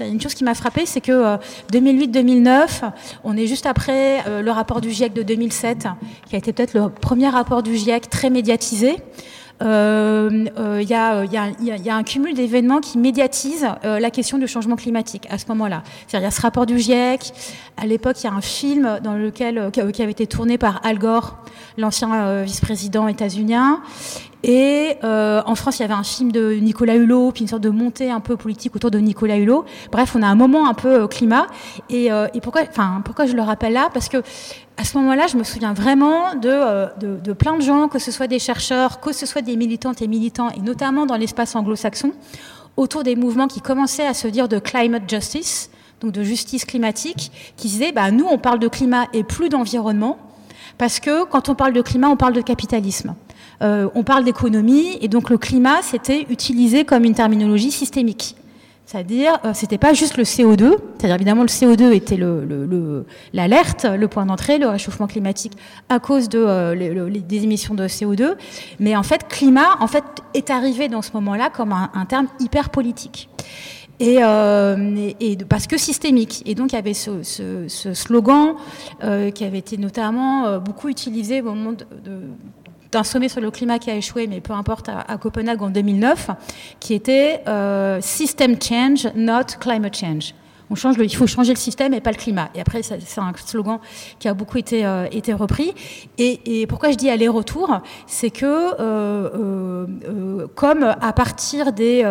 [0.00, 1.38] une chose qui m'a frappé, c'est que
[1.72, 2.90] 2008-2009,
[3.24, 5.88] on est juste après le rapport du GIEC de 2007,
[6.28, 8.96] qui a été peut-être le premier rapport du GIEC très médiatisé.
[9.64, 14.76] Il euh, euh, y, a, un cumul d'événements qui médiatisent euh, la question du changement
[14.76, 15.82] climatique à ce moment-là.
[16.12, 17.32] Il y a ce rapport du GIEC.
[17.76, 20.98] À l'époque, il y a un film dans lequel, qui avait été tourné par Al
[20.98, 21.36] Gore,
[21.76, 23.80] l'ancien vice-président états-unien.
[24.44, 27.70] Et en France, il y avait un film de Nicolas Hulot, puis une sorte de
[27.70, 29.64] montée un peu politique autour de Nicolas Hulot.
[29.90, 31.48] Bref, on a un moment un peu climat.
[31.90, 32.10] Et,
[32.42, 33.90] pourquoi, enfin, pourquoi je le rappelle là?
[33.92, 34.22] Parce que
[34.76, 38.10] à ce moment-là, je me souviens vraiment euh, de, de, plein de gens, que ce
[38.10, 42.12] soit des chercheurs, que ce soit des militantes et militants, et notamment dans l'espace anglo-saxon,
[42.76, 45.70] autour des mouvements qui commençaient à se dire de climate justice,
[46.12, 50.18] de justice climatique, qui disaient, bah, nous, on parle de climat et plus d'environnement,
[50.78, 53.14] parce que quand on parle de climat, on parle de capitalisme.
[53.62, 58.36] Euh, on parle d'économie, et donc le climat, c'était utilisé comme une terminologie systémique.
[58.86, 62.18] C'est-à-dire, euh, c'était pas juste le CO2, c'est-à-dire évidemment le CO2 était
[63.32, 65.52] l'alerte, le, point d'entrée, le réchauffement climatique
[65.88, 68.34] à cause euh, des émissions de CO2,
[68.80, 72.68] mais en fait, climat, en fait, est arrivé dans ce moment-là comme un, terme hyper
[72.68, 73.30] politique.
[74.00, 75.06] Et, euh,
[75.48, 76.42] parce que systémique.
[76.46, 77.22] Et donc il y avait ce,
[77.94, 78.54] slogan
[79.02, 81.76] euh, qui avait été notamment euh, beaucoup utilisé au moment
[82.90, 86.30] d'un sommet sur le climat qui a échoué, mais peu importe, à, Copenhague en 2009,
[86.80, 87.42] qui était
[88.00, 90.34] System Change, not Climate Change.
[90.74, 92.48] Change il faut changer le système et pas le climat.
[92.54, 93.78] Et après, c'est un slogan
[94.18, 95.06] qui a beaucoup été, euh,
[95.38, 95.72] repris.
[96.18, 102.02] Et, pourquoi je dis aller-retour C'est que, euh, euh, comme à partir des,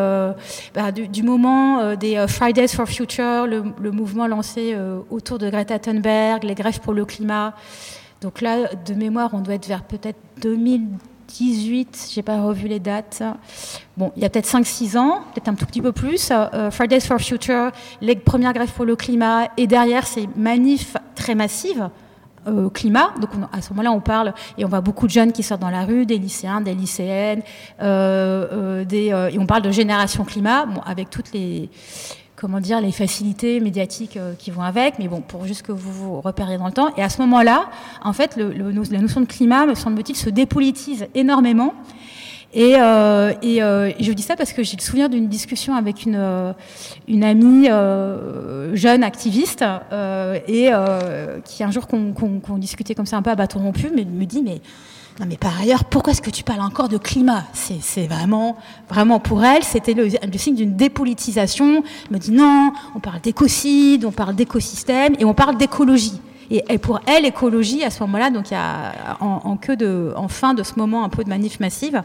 [0.74, 4.76] bah, du, moment des Fridays for Future, le, le mouvement lancé
[5.10, 7.54] autour de Greta Thunberg, les grèves pour le climat,
[8.22, 10.20] donc là, de mémoire, on doit être vers peut-être
[11.40, 13.24] 2018, j'ai pas revu les dates.
[13.98, 16.30] Bon, il y a peut-être 5-6 ans, peut-être un tout petit peu plus.
[16.32, 21.36] Euh, Fridays for Future, les premières grèves pour le climat, et derrière ces manifs très
[21.36, 21.90] massives.
[22.46, 25.44] Euh, climat, donc à ce moment-là on parle et on voit beaucoup de jeunes qui
[25.44, 27.42] sortent dans la rue, des lycéens, des lycéennes,
[27.82, 31.70] euh, des, et on parle de génération climat, bon, avec toutes les,
[32.36, 35.92] comment dire, les facilités médiatiques euh, qui vont avec, mais bon, pour juste que vous
[35.92, 36.94] vous repériez dans le temps.
[36.98, 37.70] Et à ce moment-là,
[38.04, 41.74] en fait, la notion de climat, me semble-t-il, se dépolitise énormément.
[42.54, 46.06] Et, euh, et euh, je dis ça parce que j'ai le souvenir d'une discussion avec
[46.06, 46.54] une, euh,
[47.24, 49.66] amie euh, jeune activiste
[50.48, 50.72] et
[51.46, 54.26] qui un jour qu'on qu discutait comme ça un peu à bâton rompu, mais me
[54.26, 54.62] dit mais
[55.20, 57.44] non, mais par ailleurs, pourquoi est-ce que tu parles encore de climat?
[57.54, 58.58] C'est vraiment,
[58.90, 61.84] vraiment pour elle, c'était le, signe d'une dépolitisation.
[62.06, 66.20] Elle me dit non, on parle d'écocide, on parle d'écosystème et on parle d'écologie.
[66.50, 70.28] Et, pour elle, écologie, à ce moment-là, donc il y a en, queue de, en
[70.28, 72.02] fin de ce moment un peu de manif massive,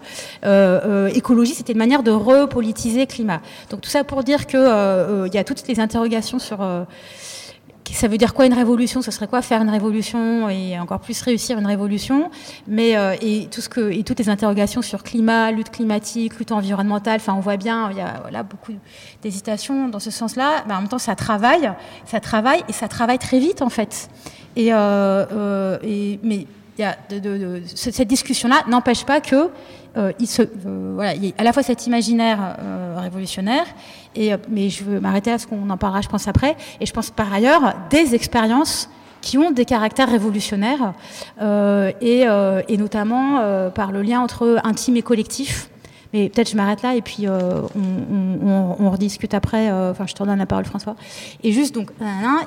[1.15, 3.41] écologie, c'était une manière de repolitiser climat.
[3.71, 6.59] Donc tout ça pour dire qu'il il y a toutes les interrogations sur
[7.95, 9.03] ça veut dire quoi une révolution?
[9.03, 12.31] Ce serait quoi faire une révolution et encore plus réussir une révolution?
[12.67, 16.53] Mais euh, et tout ce que et toutes les interrogations sur climat, lutte climatique, lutte
[16.53, 17.17] environnementale.
[17.17, 18.73] Enfin, on voit bien, il y a voilà, beaucoup
[19.23, 20.65] d'hésitation dans ce sens-là.
[20.67, 21.71] Mais en même temps, ça travaille,
[22.05, 24.09] ça travaille et ça travaille très vite en fait.
[24.57, 24.77] Et, euh,
[25.33, 26.47] euh, et mais
[26.79, 26.97] y a
[27.75, 29.51] cette discussion-là n'empêche pas que
[30.21, 30.43] il, se,
[30.95, 32.57] voilà, il y a à la fois cet imaginaire
[32.97, 33.67] révolutionnaire,
[34.15, 36.93] et, mais je veux m'arrêter à ce qu'on en parlera, je pense, après, et je
[36.93, 38.89] pense par ailleurs des expériences
[39.21, 40.93] qui ont des caractères révolutionnaires,
[42.01, 42.21] et,
[42.69, 45.71] et, notamment par le lien entre intime et collectif.
[46.13, 49.71] Mais peut-être je m'arrête là et puis euh, on, rediscute après.
[49.71, 50.97] Euh, enfin, je te redonne la parole, François.
[51.43, 51.91] Et juste donc,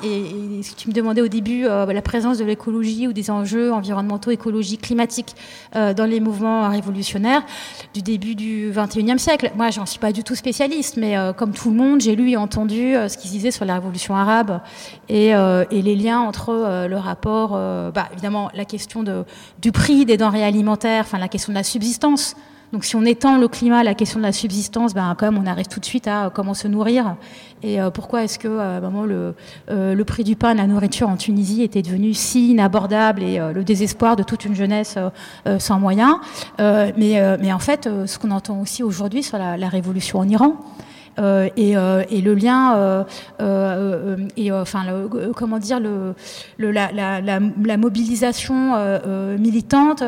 [0.04, 3.14] et, et ce que tu me demandais au début, euh, la présence de l'écologie ou
[3.14, 5.36] des enjeux environnementaux, écologiques, climatiques
[5.74, 7.44] dans les mouvements révolutionnaires
[7.94, 9.52] du début du 21e siècle.
[9.56, 12.38] Moi, j'en suis pas du tout spécialiste, mais comme tout le monde, j'ai lu et
[12.38, 14.62] entendu ce qu'ils disaient sur la révolution arabe
[15.10, 19.24] et, et les liens entre le rapport, bah, évidemment, la question de,
[19.62, 22.36] du prix des denrées alimentaires, enfin la question de la subsistance.
[22.74, 25.42] Donc si on étend le climat à la question de la subsistance, ben, quand même
[25.42, 27.16] on arrive tout de suite à comment se nourrir.
[27.64, 29.36] Et euh, pourquoi est-ce que euh, le,
[29.70, 33.64] euh, le prix du pain, la nourriture en Tunisie était devenu si inabordable et le
[33.64, 34.98] désespoir de toute une jeunesse
[35.60, 36.16] sans moyens?
[36.60, 40.56] mais, en fait, ce qu'on entend aussi aujourd'hui sur la révolution en Iran,
[41.20, 43.04] euh, et, euh, et, le lien
[43.42, 44.18] euh,
[44.54, 44.86] enfin
[45.36, 45.82] comment dire
[46.58, 48.76] la, mobilisation
[49.38, 50.02] militante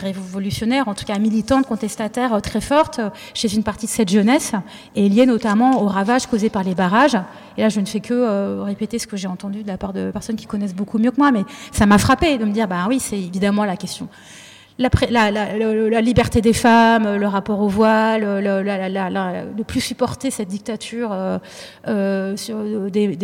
[0.00, 3.00] révolutionnaire en tout cas militante contestataire très forte
[3.34, 4.52] chez une partie de cette jeunesse
[4.94, 7.16] est liée notamment aux ravages causés par les barrages.
[7.56, 10.12] Et là je ne fais que répéter ce que j'ai entendu de la part de
[10.12, 12.86] personnes qui connaissent beaucoup mieux que moi mais ça m'a frappé de me dire bah
[12.88, 14.08] oui c'est évidemment la question
[14.78, 21.38] la, liberté des femmes, le rapport au voile, ne plus supporter cette dictature euh,
[21.88, 23.16] euh, des,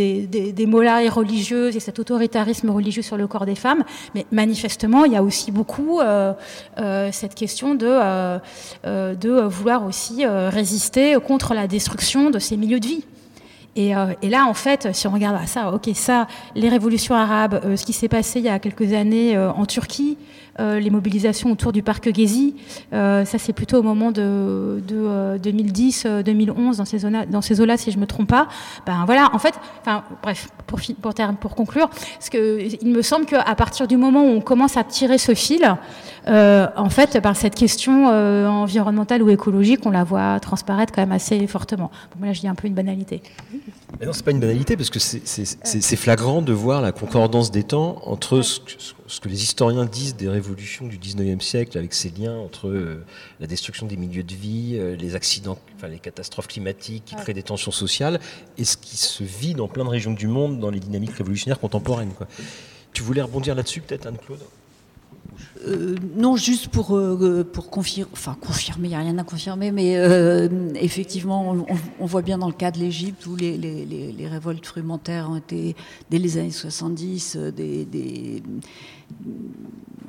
[0.52, 3.84] des, mollahs religieuses et cet autoritarisme religieux sur le corps des femmes.
[4.14, 6.32] Mais manifestement, il y a aussi beaucoup euh,
[7.12, 8.40] cette question de,
[9.46, 13.04] vouloir aussi résister contre la destruction de ces milieux de vie.
[13.76, 17.84] Et, là, en fait, si on regarde à ça, ok, ça, les révolutions arabes, ce
[17.84, 20.16] qui s'est passé il y a quelques années en Turquie,
[20.60, 22.54] euh, les mobilisations autour du parc Gezi.
[22.92, 27.42] Euh, ça, c'est plutôt au moment de, de 2010, euh, 2011, dans ces zones-là, dans
[27.42, 28.46] ces eaux-là, si je me trompe pas.
[28.86, 29.54] Ben voilà, en fait,
[30.22, 34.28] bref, pour, pour, pour conclure, parce que il me semble qu'à partir du moment où
[34.28, 35.64] on commence à tirer ce fil,
[36.26, 41.46] en fait, par cette question environnementale ou écologique, on la voit transparaître quand même assez
[41.46, 41.90] fortement.
[42.16, 43.22] Bon, là, je dis un peu une banalité.
[44.00, 47.62] Mais non, c'est pas une banalité parce que c'est flagrant de voir la concordance des
[47.62, 48.72] temps entre ce que,
[49.06, 53.04] ce que, les historiens disent des révolutions du 19e siècle avec ces liens entre euh,
[53.40, 57.34] la destruction des milieux de vie, euh, les accidents, enfin les catastrophes climatiques qui créent
[57.34, 58.20] des tensions sociales
[58.58, 61.60] et ce qui se vit dans plein de régions du monde dans les dynamiques révolutionnaires
[61.60, 62.12] contemporaines.
[62.14, 62.26] Quoi.
[62.92, 64.40] Tu voulais rebondir là-dessus peut-être Anne-Claude?
[65.66, 69.72] Euh, non, juste pour, euh, pour confirmer, enfin confirmer, il n'y a rien à confirmer,
[69.72, 71.56] mais euh, effectivement,
[72.00, 75.74] on, voit bien dans le cas de l'Égypte où les, révoltes frumentaires ont été,
[76.10, 78.42] dès les années 70, des,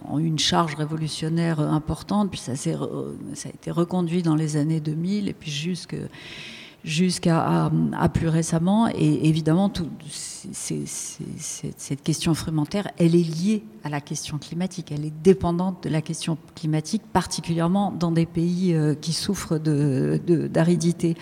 [0.08, 5.30] ont eu une charge révolutionnaire importante, puis ça, a été reconduit dans les années 2000,
[5.30, 5.52] et puis
[6.84, 7.72] jusqu'à
[8.14, 8.88] plus récemment.
[8.90, 9.90] Et évidemment, tout,
[10.52, 14.92] cette question frumentaire, elle est liée à la question climatique.
[14.92, 21.14] Elle est dépendante de la question climatique, particulièrement dans des pays euh, qui souffrent d'aridité.
[21.14, 21.20] De,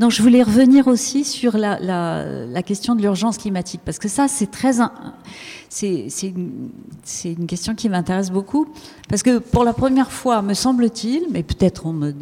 [0.00, 4.08] Donc, je voulais revenir aussi sur la, la, la question de l'urgence climatique, parce que
[4.08, 4.76] ça, c'est très
[5.68, 6.70] c'est une,
[7.24, 8.66] une, question qui m'intéresse beaucoup,
[9.10, 12.14] parce que pour la première fois, me semble-t-il, mais peut-être on, me,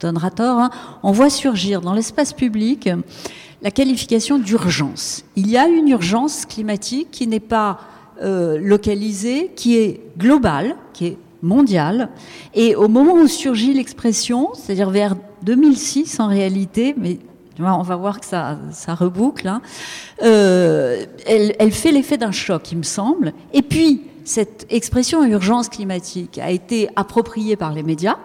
[0.00, 0.70] donnera tort, hein,
[1.02, 2.88] on voit surgir dans l'espace public
[3.60, 5.24] la qualification d'urgence.
[5.36, 7.78] Il y a une urgence climatique qui n'est pas
[8.22, 12.08] euh, localisée, qui est globale, qui est mondiale.
[12.54, 17.18] Et au moment où surgit l'expression, c'est-à-dire vers 2006 en réalité, mais
[17.58, 19.48] on va voir que ça, ça reboucle.
[19.48, 19.60] Hein.
[20.22, 23.32] Euh, elle, fait l'effet d'un choc, il me semble.
[23.52, 28.16] Et puis, cette expression urgence climatique a été appropriée par les médias,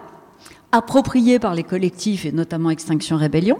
[0.72, 3.58] appropriée par les collectifs et notamment Extinction Rébellion.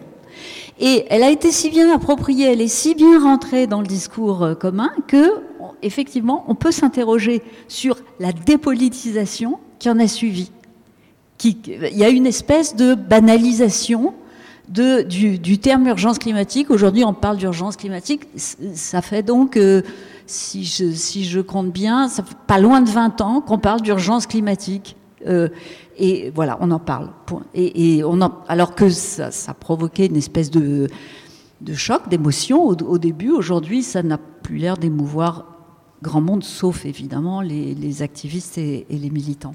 [0.78, 4.44] Et elle a été si bien appropriée, elle est si bien rentrée dans le discours
[4.44, 5.42] euh, commun que,
[5.82, 10.50] effectivement, on peut s'interroger sur la dépolitisation qui en a suivi.
[11.44, 14.14] Il y a une espèce de banalisation
[14.68, 16.70] du, terme urgence climatique.
[16.70, 18.22] Aujourd'hui, on parle d'urgence climatique.
[18.36, 19.82] Ça fait donc euh,
[20.26, 22.08] si je, compte bien,
[22.46, 24.96] pas loin de 20 ans qu'on parle d'urgence climatique.
[25.26, 25.48] Euh,
[25.96, 27.10] et voilà, on en parle.
[27.54, 28.02] Et,
[28.48, 30.88] alors que ça, ça provoquait une espèce de,
[31.60, 33.30] de choc, d'émotion au, début.
[33.30, 35.57] Aujourd'hui, ça n'a plus l'air d'émouvoir
[36.02, 39.54] grand monde, sauf évidemment les, activistes et les militants.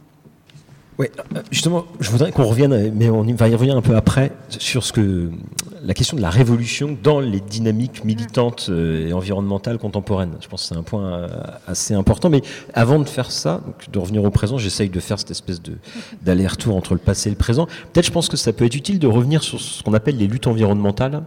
[1.00, 1.08] Oui,
[1.50, 4.94] justement, je voudrais qu'on revienne, mais on va y revenir un peu après, sur ce
[4.94, 5.32] que
[5.84, 10.36] la question de la révolution dans les dynamiques militantes euh, et environnementales contemporaines.
[10.40, 11.28] Je pense que c'est un point euh,
[11.68, 12.30] assez important.
[12.30, 12.42] Mais
[12.74, 15.62] avant de faire ça, de revenir au présent, j'essaye de faire cette espèce
[16.22, 17.66] d'aller-retour entre le passé et le présent.
[17.92, 20.28] Peut-être, je pense que ça peut être utile de revenir sur ce qu'on appelle les
[20.28, 21.24] luttes environnementales,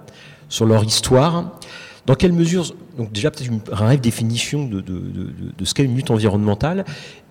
[0.48, 1.58] sur leur histoire.
[2.06, 5.84] Dans quelle mesure, donc déjà peut-être une brève définition de, de, de, de ce qu'est
[5.84, 6.84] une lutte environnementale,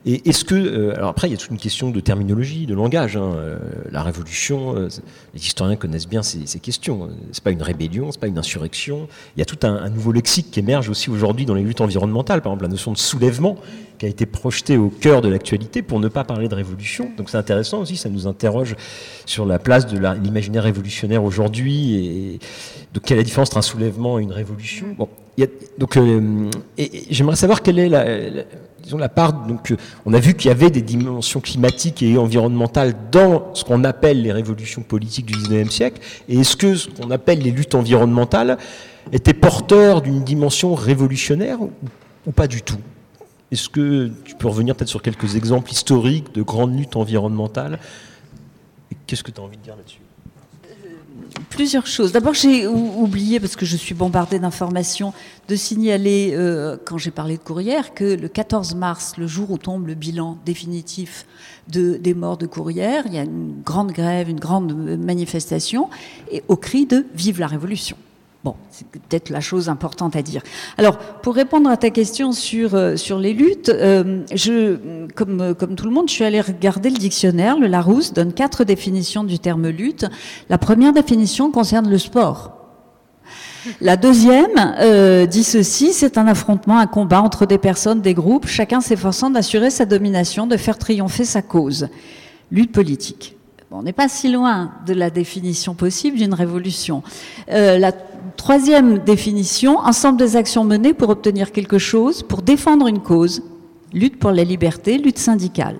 [0.08, 2.76] et est-ce que, euh, alors après, il y a toute une question de terminologie, de
[2.76, 3.18] langage.
[3.18, 3.58] Hein, euh,
[3.91, 4.88] la révolution, euh,
[5.34, 7.10] les historiens connaissent bien ces, ces questions.
[7.32, 9.08] C'est pas une rébellion, c'est pas une insurrection.
[9.36, 11.82] Il y a tout un, un nouveau lexique qui émerge aussi aujourd'hui dans les luttes
[11.82, 12.43] environnementales.
[12.43, 13.58] Par exemple, la notion de soulèvement
[13.97, 17.10] qui a été projetée au cœur de l'actualité pour ne pas parler de révolution.
[17.18, 18.76] Donc c'est intéressant aussi, ça nous interroge
[19.26, 22.39] sur la place de l'imaginaire révolutionnaire aujourd'hui et
[22.93, 24.88] de quelle est la différence entre un soulèvement et une révolution.
[24.97, 25.10] Bon,
[25.78, 26.00] donc,
[27.10, 28.06] j'aimerais savoir quelle est la,
[28.86, 29.34] disons, la part.
[29.34, 33.66] Donc, euh, on a vu qu'il y avait des dimensions climatiques et environnementales dans ce
[33.66, 36.02] qu'on appelle les révolutions politiques du 19e siècle.
[36.30, 38.58] Et est-ce que ce qu'on appelle les luttes environnementales
[39.12, 42.80] étaient porteurs d'une dimension révolutionnaire ou, pas du tout?
[43.52, 47.80] Est-ce que tu peux revenir peut-être sur quelques exemples historiques de grandes luttes environnementales?
[49.06, 50.00] Qu'est-ce que tu as envie de dire là-dessus?
[51.50, 52.12] Plusieurs choses.
[52.12, 55.14] D'abord, j'ai oublié, parce que je suis bombardée d'informations,
[55.48, 59.58] de signaler, euh, quand j'ai parlé de Courrières, que le 14 mars, le jour où
[59.58, 61.26] tombe le bilan définitif
[61.68, 65.90] de, des morts de Courrières, il y a une grande grève, une grande manifestation,
[66.32, 67.98] et au cri de Vive la Révolution.
[68.46, 70.43] Bon, c'est peut-être la chose importante à dire.
[70.78, 75.76] Alors, pour répondre à ta question sur, euh, sur les luttes, euh, je, comme, comme
[75.76, 77.58] tout le monde, je suis allée regarder le dictionnaire.
[77.58, 80.06] Le Larousse donne quatre définitions du terme lutte.
[80.48, 82.52] La première définition concerne le sport.
[83.82, 88.46] La deuxième euh, dit ceci, c'est un affrontement, un combat entre des personnes, des groupes,
[88.46, 91.88] chacun s'efforçant d'assurer sa domination, de faire triompher sa cause.
[92.52, 93.35] Lutte politique.
[93.72, 97.03] On n'est pas si loin de la définition possible d'une révolution.
[97.51, 97.91] Euh, la
[98.38, 103.41] Troisième définition, ensemble des actions menées pour obtenir quelque chose, pour défendre une cause.
[103.93, 105.78] Lutte pour la liberté, lutte syndicale.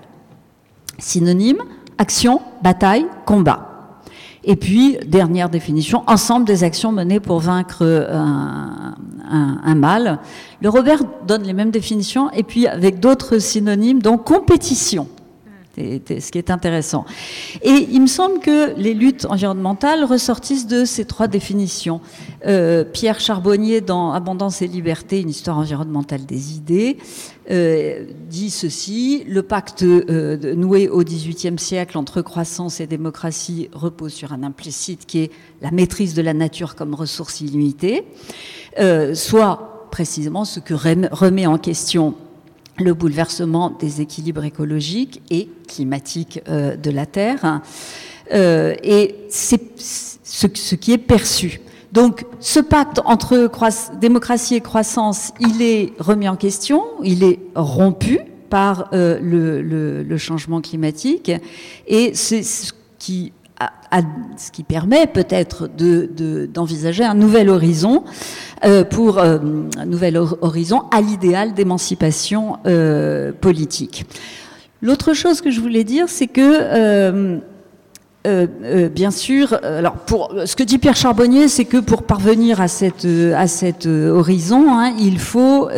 [0.98, 1.58] Synonyme,
[1.98, 4.00] action, bataille, combat.
[4.42, 8.94] Et puis, dernière définition, ensemble des actions menées pour vaincre un,
[9.30, 10.20] un, mal.
[10.62, 15.08] Le Robert donne les mêmes définitions, et puis avec d'autres synonymes, donc compétition
[15.76, 17.04] ce qui est intéressant.
[17.62, 22.00] Et il me semble que les luttes environnementales ressortissent de ces trois définitions.
[22.46, 26.96] Euh, Pierre Charbonnier, dans Abondance et liberté, une histoire environnementale des idées,
[27.50, 34.12] euh, dit ceci le pacte euh, noué au XVIIIe siècle entre croissance et démocratie repose
[34.12, 35.30] sur un implicite qui est
[35.62, 38.04] la maîtrise de la nature comme ressource illimitée,
[39.14, 42.14] soit précisément ce que remet en question
[42.78, 47.60] le bouleversement des équilibres écologiques et climatiques euh, de la Terre.
[48.32, 51.60] Euh, et c'est ce, qui est perçu.
[51.92, 53.50] Donc ce pacte entre
[53.98, 58.20] démocratie et croissance, il est remis en question, il est rompu
[58.50, 61.30] par euh, le, changement climatique,
[61.86, 63.32] et c'est ce qui
[64.36, 68.04] ce qui permet peut-être d'envisager un nouvel horizon
[68.64, 69.38] euh, pour euh,
[69.78, 74.04] un nouvel horizon à l'idéal d'émancipation euh, politique.
[74.82, 77.40] L'autre chose que je voulais dire, c'est que
[78.88, 83.86] bien sûr, alors pour ce que dit Pierre Charbonnier, c'est que pour parvenir à cet
[83.86, 85.68] horizon, hein, il faut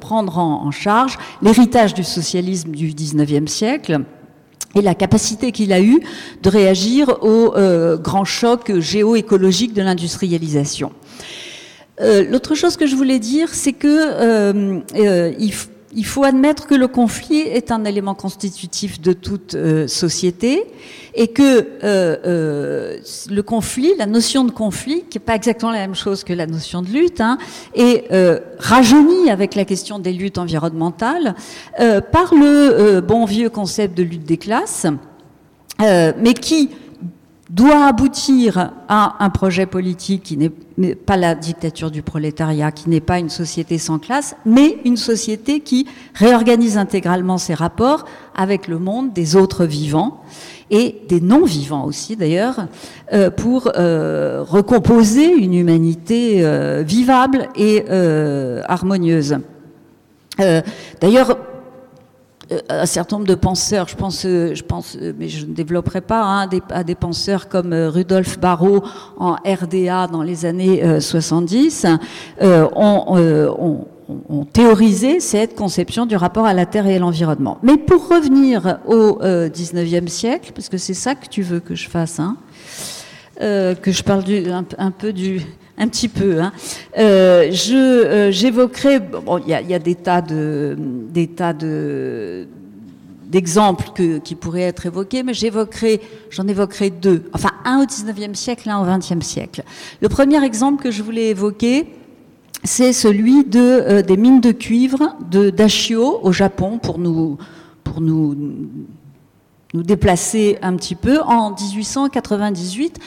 [0.00, 4.02] prendre en, en charge l'héritage du socialisme du 19e siècle
[4.74, 6.00] et la capacité qu'il a eue
[6.42, 10.92] de réagir au euh, grand choc géoécologique de l'industrialisation.
[12.00, 15.52] Euh, L'autre chose que je voulais dire, c'est que euh, euh il,
[15.94, 20.64] il, faut admettre que le conflit est un élément constitutif de toute euh, société
[21.18, 25.80] et que euh, euh, le conflit, la notion de conflit, qui n'est pas exactement la
[25.80, 27.38] même chose que la notion de lutte, hein,
[27.74, 31.34] est euh, rajeunie avec la question des luttes environnementales
[32.12, 34.86] par le bon vieux concept de lutte des classes,
[35.80, 36.70] mais qui
[37.50, 43.00] doit aboutir à un projet politique qui n'est pas la dictature du prolétariat, qui n'est
[43.00, 48.04] pas une société sans classe, mais une société qui réorganise intégralement ses rapports
[48.36, 50.22] avec le monde des autres vivants
[50.70, 52.66] et des non-vivants aussi d'ailleurs,
[53.12, 57.84] euh, pour euh, recomposer une humanité euh, vivable et
[58.68, 59.38] harmonieuse.
[61.00, 61.36] D'ailleurs,
[62.68, 66.48] un certain nombre de penseurs, je pense, je pense mais je ne développerai pas, hein,
[66.70, 68.82] à des penseurs comme Rudolf Barrault
[69.18, 71.86] en RDA dans les années 70,
[72.40, 73.86] ont,
[74.28, 77.58] ont, théorisé cette conception du rapport à la Terre et à l'environnement.
[77.62, 81.74] Mais pour revenir au euh, 19e siècle, parce que c'est ça que tu veux que
[81.74, 82.36] je fasse, hein,
[83.40, 84.24] euh, que je parle
[84.78, 85.42] un, peu du,
[85.78, 86.40] un petit peu.
[86.40, 86.52] Hein.
[86.98, 89.00] Euh, euh, j'évoquerai,
[89.46, 90.76] il y a, des tas de,
[91.10, 91.30] des
[93.28, 93.90] d'exemples
[94.24, 96.00] qui pourraient être évoqués, mais j'évoquerai,
[96.30, 97.24] j'en évoquerai deux.
[97.32, 99.62] Enfin, un au 19e siècle, un au 20e siècle.
[100.00, 101.86] Le premier exemple que je voulais évoquer,
[102.64, 107.36] c'est celui de, euh, des mines de cuivre de Dashio au Japon pour nous,
[107.84, 108.34] pour nous,
[109.74, 112.98] nous déplacer un petit peu en 1898,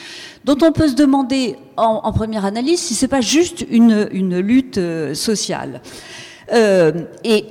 [0.44, 5.14] dont on peut se demander en, première analyse si c'est pas juste une, lutte euh,
[5.14, 5.82] sociale.
[6.52, 6.92] Euh,
[7.24, 7.44] et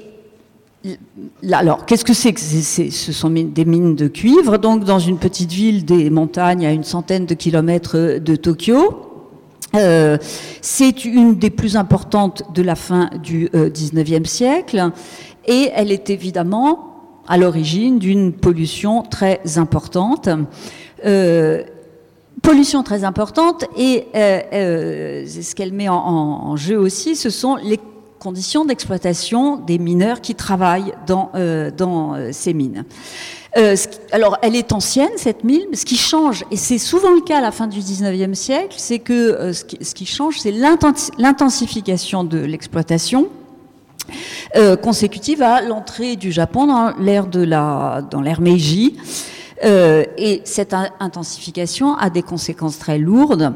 [1.51, 5.51] alors, qu'est-ce que c'est que Ce sont des mines de cuivre, donc dans une petite
[5.51, 9.11] ville des montagnes à une centaine de kilomètres de Tokyo.
[9.75, 10.17] Euh,
[10.61, 14.91] c'est une des plus importantes de la fin du XIXe euh, siècle
[15.45, 16.90] et elle est évidemment
[17.31, 20.27] à l'origine d'une pollution très importante.
[21.05, 21.63] Euh,
[22.41, 27.79] pollution très importante et ce qu'elle met en, jeu aussi, ce sont les
[28.19, 31.31] conditions d'exploitation des mineurs qui travaillent dans,
[32.31, 32.83] ces mines.
[33.57, 33.75] Euh,
[34.11, 35.67] alors, elle est ancienne, cette mine.
[35.73, 38.99] Ce qui change, et c'est souvent le cas à la fin du 19e siècle, c'est
[38.99, 43.29] que euh, ce, qui, change, c'est l'intensification de l'exploitation.
[44.55, 48.97] Euh, consécutive à l'entrée du Japon dans l'ère de la dans l'ère Meiji
[49.63, 53.53] et cette intensification a des conséquences très lourdes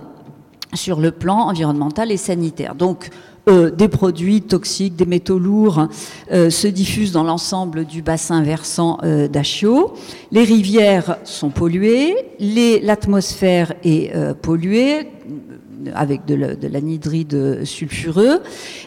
[0.76, 2.76] sur le plan environnemental et sanitaire.
[2.76, 3.10] Donc
[3.48, 5.88] euh, des produits toxiques, des métaux lourds
[6.32, 9.28] euh, se diffusent dans l'ensemble du bassin versant euh.
[10.32, 12.16] Les rivières sont polluées,
[12.82, 15.12] l'atmosphère est polluée
[15.94, 16.36] avec de,
[16.68, 18.42] l'anhydride sulfureux,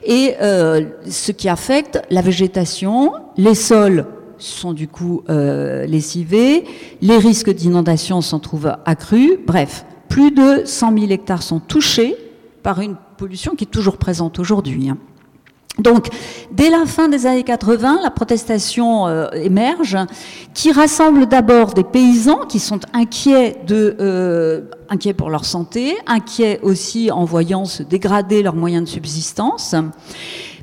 [0.05, 4.07] et ce qui affecte la végétation, les sols
[4.39, 6.65] sont du coup lessivés,
[7.01, 12.17] les risques d'inondation s'en trouvent accrus, bref, plus de 100 000 hectares sont touchés
[12.63, 14.91] par une pollution qui est toujours présente aujourd'hui.
[14.91, 14.99] Hein.
[15.79, 16.09] Donc,
[16.51, 19.97] dès la fin des années 80, la protestation euh, émerge,
[20.53, 27.25] qui rassemble d'abord des paysans qui sont euh, inquiets pour leur santé, inquiets aussi en
[27.25, 29.77] voyant se dégrader leurs moyens de subsistance.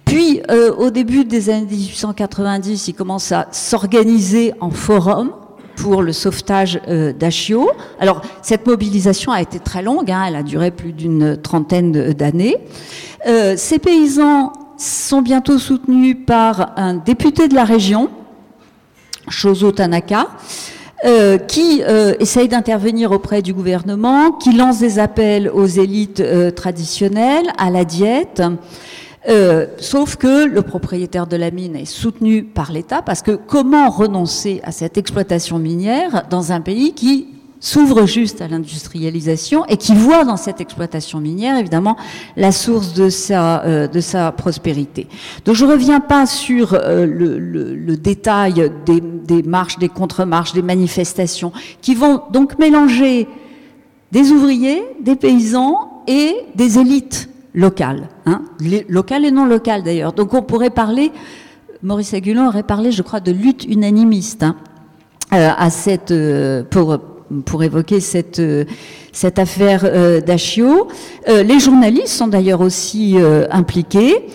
[0.03, 5.31] Puis, euh, au début des années 1890, ils commencent à s'organiser en forum
[5.77, 6.79] pour le sauvetage
[7.19, 7.69] d'Achio.
[7.99, 12.57] Alors, cette mobilisation a été très longue, hein, elle a duré plus d'une trentaine d'années.
[13.57, 18.09] Ces paysans sont bientôt soutenus par un député de la région,
[19.29, 20.27] Shozo Tanaka,
[21.05, 26.51] euh, qui euh, essaye d'intervenir auprès du gouvernement, qui lance des appels aux élites euh,
[26.51, 28.41] traditionnelles, à la diète.
[29.79, 34.61] Sauf que le propriétaire de la mine est soutenu par l'État parce que comment renoncer
[34.63, 40.23] à cette exploitation minière dans un pays qui s'ouvre juste à l'industrialisation et qui voit
[40.23, 41.97] dans cette exploitation minière évidemment
[42.35, 45.07] la source de sa euh, de sa prospérité.
[45.45, 50.61] Donc je reviens pas sur euh, le, le, détail des, des marches, des contre-marches, des
[50.61, 51.51] manifestations
[51.81, 53.27] qui vont donc mélanger
[54.11, 58.43] des ouvriers, des paysans et des élites locales, hein,
[58.89, 60.13] locales et non locales d'ailleurs.
[60.13, 61.11] Donc on pourrait parler,
[61.81, 64.55] Maurice Agulon aurait parlé, je crois, de lutte unanimiste hein,
[65.33, 66.13] euh, à cette,
[66.69, 66.99] pour,
[67.45, 68.65] pour évoquer cette, euh,
[69.11, 70.87] cette affaire euh, d'Achio.
[71.27, 73.17] les journalistes sont d'ailleurs aussi
[73.49, 74.25] impliqués.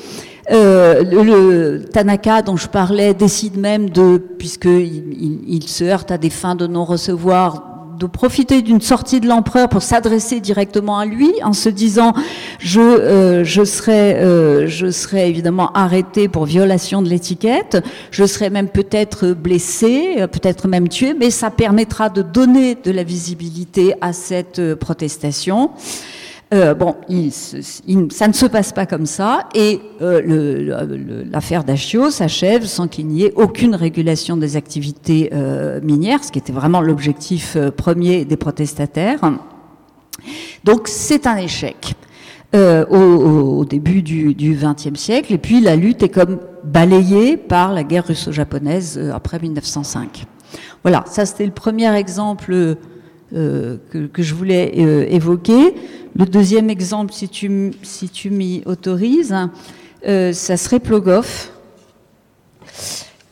[0.51, 6.31] Euh, le, Tanaka dont je parlais décide même de, puisqu'il il se heurte à des
[6.31, 7.70] fins de non-recevoir,
[8.01, 12.15] de profiter d'une sortie de l'empereur pour s'adresser directement à lui en se disant
[12.59, 18.49] je euh, je serai euh, je serai évidemment arrêté pour violation de l'étiquette, je serai
[18.49, 23.93] même peut-être blessé, euh, peut-être même tué, mais ça permettra de donner de la visibilité
[24.01, 25.71] à cette protestation.
[26.53, 26.97] Euh, bon,
[28.11, 33.23] ça ne se passe pas comme ça, et euh, l'affaire d'Achio s'achève sans qu'il n'y
[33.23, 39.21] ait aucune régulation des activités euh, minières, ce qui était vraiment l'objectif premier des protestataires.
[40.65, 41.95] Donc c'est un échec.
[42.53, 48.09] Au, début du XXe siècle, et puis la lutte est comme balayée par la guerre
[48.09, 50.27] russo-japonaise après 1905.
[50.83, 52.77] Voilà, ça c'était le premier exemple
[53.33, 54.73] que, que, je voulais
[55.15, 55.75] évoquer.
[56.17, 59.35] Le deuxième exemple, si tu, si tu m'y autorises,
[60.07, 61.53] euh, ça serait Plogoff.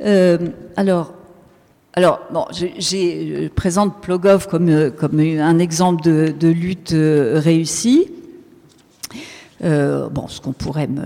[0.00, 1.14] alors,
[1.94, 8.10] alors, bon, je présente Plogov comme, comme un exemple de, lutte réussie.
[9.60, 11.02] bon, ce qu'on pourrait me.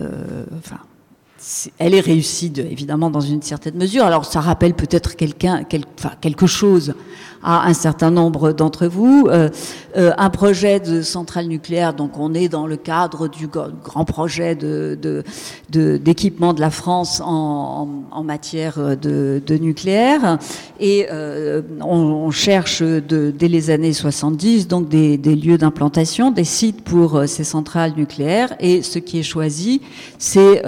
[1.78, 4.04] Elle est réussie, évidemment, dans une certaine mesure.
[4.04, 5.64] Alors, ça rappelle peut-être quelqu'un,
[5.98, 6.94] enfin, quelque chose
[7.42, 9.26] à un certain nombre d'entre vous.
[9.28, 9.48] Euh,
[9.96, 14.54] euh, un projet de centrale nucléaire, donc on est dans le cadre du grand projet
[14.54, 15.24] de,
[15.68, 20.38] d'équipement de, la France en, en, matière de, nucléaire.
[20.80, 26.82] Et euh, on, cherche dès les années 70 donc des, des lieux d'implantation, des sites
[26.82, 28.54] pour ces centrales nucléaires.
[28.60, 29.82] Et ce qui est choisi,
[30.18, 30.62] c'est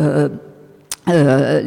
[1.09, 1.61] euh,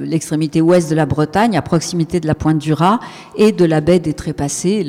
[0.00, 3.00] l'extrémité ouest de la Bretagne, à proximité de la pointe du Raz
[3.36, 4.86] et de la baie des Trépassés.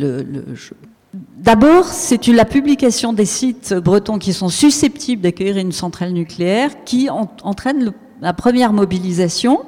[1.37, 7.09] D'abord, c'est la publication des sites bretons qui sont susceptibles d'accueillir une centrale nucléaire qui
[7.09, 9.61] entraîne la première mobilisation.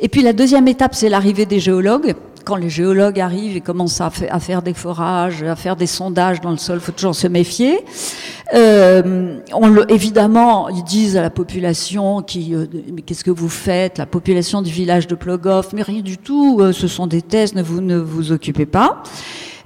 [0.00, 2.14] Et puis la deuxième étape, c'est l'arrivée des géologues
[2.44, 6.50] quand les géologues arrivent et commencent à, faire des forages, à faire des sondages dans
[6.50, 7.80] le sol, faut toujours se méfier.
[8.52, 12.66] Euh, on évidemment, ils disent à la population qui, euh,
[13.06, 13.98] qu'est-ce que vous faites?
[13.98, 16.58] La population du village de Plogoff, mais rien du tout.
[16.60, 19.02] Euh, ce sont des thèses, ne vous ne vous occupez pas.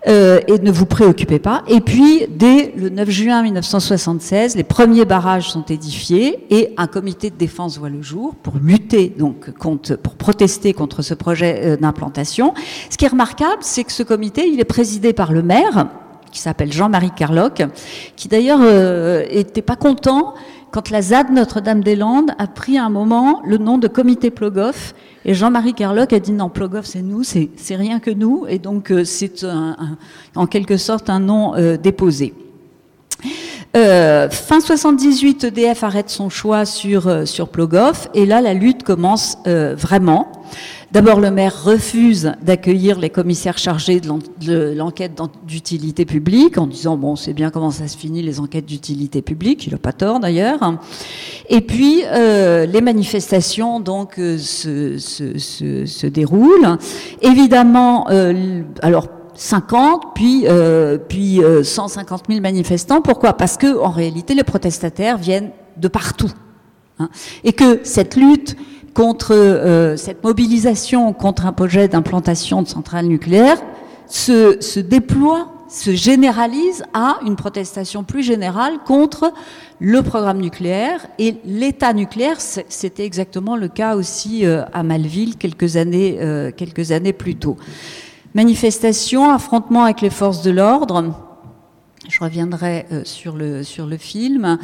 [0.07, 1.65] Euh, et ne vous préoccupez pas.
[1.67, 7.31] Et puis, dès le 9 juin 1976, les premiers barrages sont édifiés et un comité
[7.31, 11.77] de défense voit le jour pour lutter, donc, contre, pour protester contre ce projet euh,
[11.77, 12.55] d'implantation.
[12.91, 15.89] Ce qui est remarquable, c'est que ce comité, il est présidé par le maire,
[16.31, 17.63] qui s'appelle Jean-Marie Carloc,
[18.15, 20.35] qui d'ailleurs euh, était pas content
[20.71, 24.95] quand la ZAD Notre-Dame-des-Landes a pris un moment le nom de comité Plogoff
[25.25, 28.91] et Jean-Marie Carloc a dit non, Plogoff c'est nous, c'est rien que nous, et donc
[28.91, 29.45] euh, c'est
[30.35, 32.35] en quelque sorte un nom euh, déposé.
[33.77, 39.39] Euh, fin 78, EDF arrête son choix sur, sur Plogoff, et là la lutte commence
[39.45, 40.33] vraiment.
[40.91, 47.15] D'abord, le maire refuse d'accueillir les commissaires chargés de l'enquête d'utilité publique en disant bon,
[47.15, 49.67] c'est bien comment ça se finit les enquêtes d'utilité publique.
[49.67, 50.79] Il n'a pas tort d'ailleurs.
[51.51, 56.79] Et puis euh, les manifestations donc euh, se, se, se, se, déroulent.
[57.21, 63.03] Évidemment, euh, alors 50, puis, euh, puis 150 000 manifestants.
[63.03, 63.35] Pourquoi?
[63.35, 66.33] Parce que en réalité, les protestataires viennent de partout.
[66.99, 67.11] Hein,
[67.45, 68.57] et que cette lutte
[68.95, 73.61] contre euh, cette mobilisation contre un projet d'implantation de centrales nucléaires
[74.07, 79.33] se, se déploie, se généralise à une protestation plus générale contre
[79.81, 82.39] le programme nucléaire et l'État nucléaire.
[82.41, 87.57] C'était exactement le cas aussi euh, à Malville quelques années, euh, quelques années plus tôt.
[88.35, 91.15] Manifestation, affrontement avec les forces de l'ordre.
[92.09, 94.59] Je reviendrai sur, le, sur le film.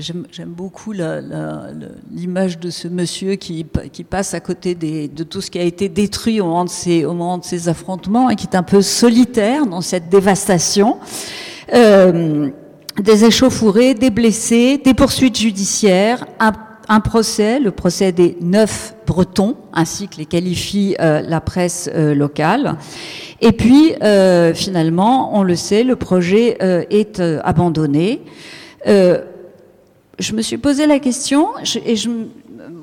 [0.00, 3.66] J'aime beaucoup l'image de ce monsieur qui,
[4.08, 8.30] passe à côté de tout ce qui a été détruit au moment, de ces, affrontements
[8.30, 10.96] et qui est un peu solitaire dans cette dévastation.
[11.74, 12.48] Euh,
[12.98, 20.08] des échauffourées, des blessés, des poursuites judiciaires, un, procès, le procès des neuf Bretons, ainsi
[20.08, 22.78] que les qualifie euh, la presse euh, locale.
[23.42, 23.92] Et puis,
[24.54, 26.56] finalement, on le sait, le projet
[26.90, 28.22] est abandonné
[30.20, 31.48] je me suis posé la question,
[31.86, 31.94] et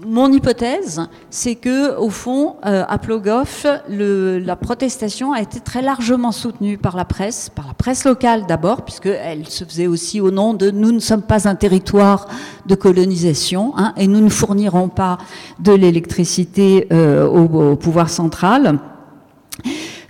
[0.05, 6.31] mon hypothèse, c'est que au fond, euh, à Plogoff, la protestation a été très largement
[6.31, 10.53] soutenue par la presse, par la presse locale d'abord, puisqu'elle se faisait aussi au nom
[10.53, 12.27] de nous ne sommes pas un territoire
[12.65, 15.19] de colonisation, hein, et nous ne fournirons pas
[15.59, 18.79] de l'électricité euh, au, au, pouvoir central.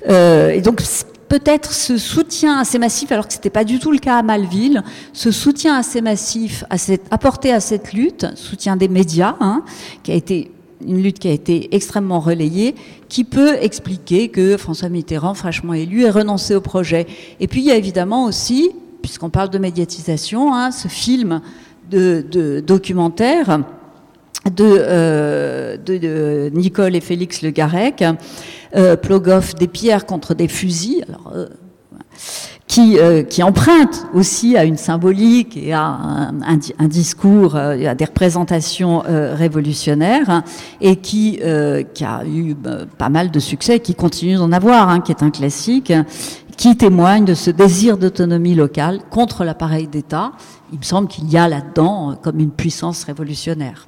[0.07, 0.81] Euh, et donc
[1.29, 4.23] peut-être ce soutien assez massif, alors que ce n'était pas du tout le cas à
[4.23, 6.63] Malville, ce soutien assez massif
[7.11, 9.63] apporté à cette lutte, soutien des médias, hein,
[10.03, 10.51] qui a été
[10.85, 12.75] une lutte qui a été extrêmement relayée,
[13.09, 17.07] qui peut expliquer que François Mitterrand, fraîchement élu, ait renoncé au projet.
[17.39, 18.69] Et puis il y a évidemment aussi,
[19.01, 21.41] puisqu'on parle de médiatisation, hein, ce film
[21.89, 23.59] de, de documentaire
[24.49, 28.03] de, euh, de, Nicole et Félix Le Garec,
[29.01, 31.47] Plogoff des pierres contre des fusils, euh,
[32.67, 38.03] qui, euh, qui emprunte aussi à une symbolique et à un, discours, euh, à des
[38.03, 40.43] représentations révolutionnaires,
[40.81, 42.55] et qui, a eu
[42.97, 45.93] pas mal de succès, qui continue d'en avoir, hein, qui est un classique,
[46.57, 50.33] qui témoigne de ce désir d'autonomie locale contre l'appareil d'État.
[50.73, 53.87] Il me semble qu'il y a là-dedans comme une puissance révolutionnaire.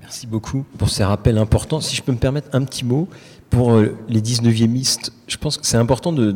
[0.00, 1.80] Merci beaucoup pour ces rappels importants.
[1.80, 3.08] Si je peux me permettre un petit mot
[3.50, 6.32] pour euh, les 19e je pense que c'est important de,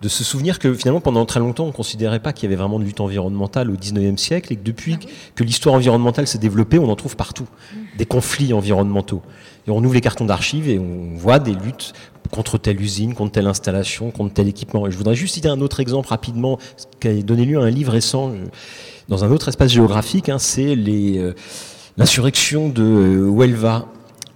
[0.00, 2.60] de se souvenir que finalement pendant très longtemps on ne considérait pas qu'il y avait
[2.60, 6.38] vraiment de lutte environnementale au 19e siècle et que depuis ah que l'histoire environnementale s'est
[6.38, 7.46] développée, on en trouve partout,
[7.96, 9.22] des conflits environnementaux.
[9.66, 11.92] Et on ouvre les cartons d'archives et on voit des luttes
[12.30, 14.86] contre telle usine, contre telle installation, contre tel équipement.
[14.86, 16.58] Et je voudrais juste citer un autre exemple rapidement,
[17.00, 18.44] qui a donné lieu à un livre récent euh,
[19.08, 21.32] dans un autre espace géographique, hein, c'est euh,
[21.96, 23.86] l'insurrection de Huelva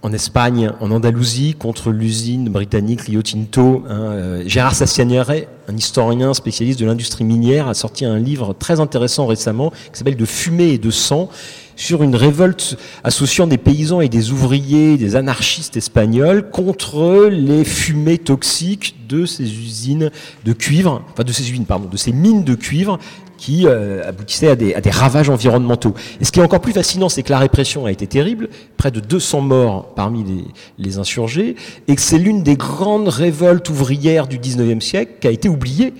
[0.03, 3.83] en Espagne, en Andalousie, contre l'usine britannique Rio Tinto.
[3.89, 9.25] Hein, Gérard Sassianiere, un historien spécialiste de l'industrie minière, a sorti un livre très intéressant
[9.25, 11.29] récemment qui s'appelle De fumée et de sang
[11.75, 18.17] sur une révolte associant des paysans et des ouvriers, des anarchistes espagnols contre les fumées
[18.17, 20.11] toxiques de ces usines
[20.43, 22.99] de cuivre, enfin de ces usines, pardon, de ces mines de cuivre
[23.37, 25.93] qui euh, aboutissaient à des, ravages environnementaux.
[26.21, 28.91] Et ce qui est encore plus fascinant, c'est que la répression a été terrible, près
[28.91, 30.45] de 200 morts parmi les,
[30.77, 31.55] les insurgés,
[31.87, 35.93] et que c'est l'une des grandes révoltes ouvrières du 19e siècle qui a été oubliée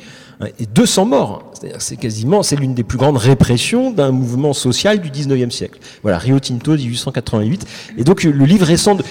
[0.60, 1.52] et 200 morts.
[1.80, 5.80] C'est quasiment, c'est l'une des plus grandes répressions d'un mouvement social du 19e siècle.
[6.02, 7.66] Voilà, Rio Tinto, 1888.
[7.98, 9.04] Et donc, le livre récent de,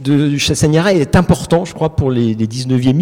[0.00, 0.36] de
[0.88, 2.92] est important, je crois, pour les, les 19e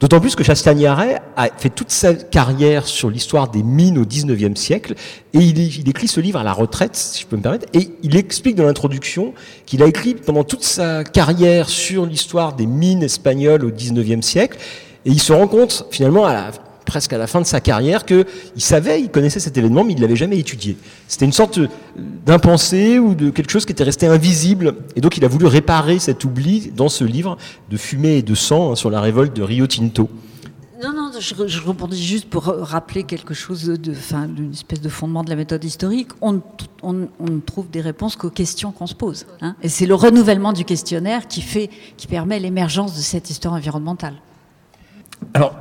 [0.00, 1.04] d'autant plus que Chastagnare
[1.36, 4.94] a fait toute sa carrière sur l'histoire des mines au 19e siècle,
[5.32, 7.90] et il, il, écrit ce livre à la retraite, si je peux me permettre, et
[8.02, 9.34] il explique dans l'introduction
[9.66, 14.58] qu'il a écrit pendant toute sa carrière sur l'histoire des mines espagnoles au 19e siècle,
[15.04, 16.50] et il se rend compte, finalement, à la,
[16.86, 18.24] presque à la fin de sa carrière qu'il
[18.56, 20.78] savait, il connaissait cet événement, mais il ne l'avait jamais étudié.
[21.08, 21.60] C'était une sorte
[22.24, 24.76] d'impensé ou de quelque chose qui était resté invisible.
[24.94, 27.36] Et donc il a voulu réparer cet oubli dans ce livre
[27.70, 30.08] de fumée et de sang hein, sur la révolte de Rio Tinto.
[30.82, 35.24] Non, non, je, répondais juste pour rappeler quelque chose de, enfin, d'une espèce de fondement
[35.24, 36.10] de la méthode historique.
[36.20, 36.42] On,
[36.82, 39.26] ne trouve des réponses qu'aux questions qu'on se pose.
[39.40, 39.56] Hein.
[39.62, 44.14] Et c'est le renouvellement du questionnaire qui fait, qui permet l'émergence de cette histoire environnementale.
[45.32, 45.56] Alors,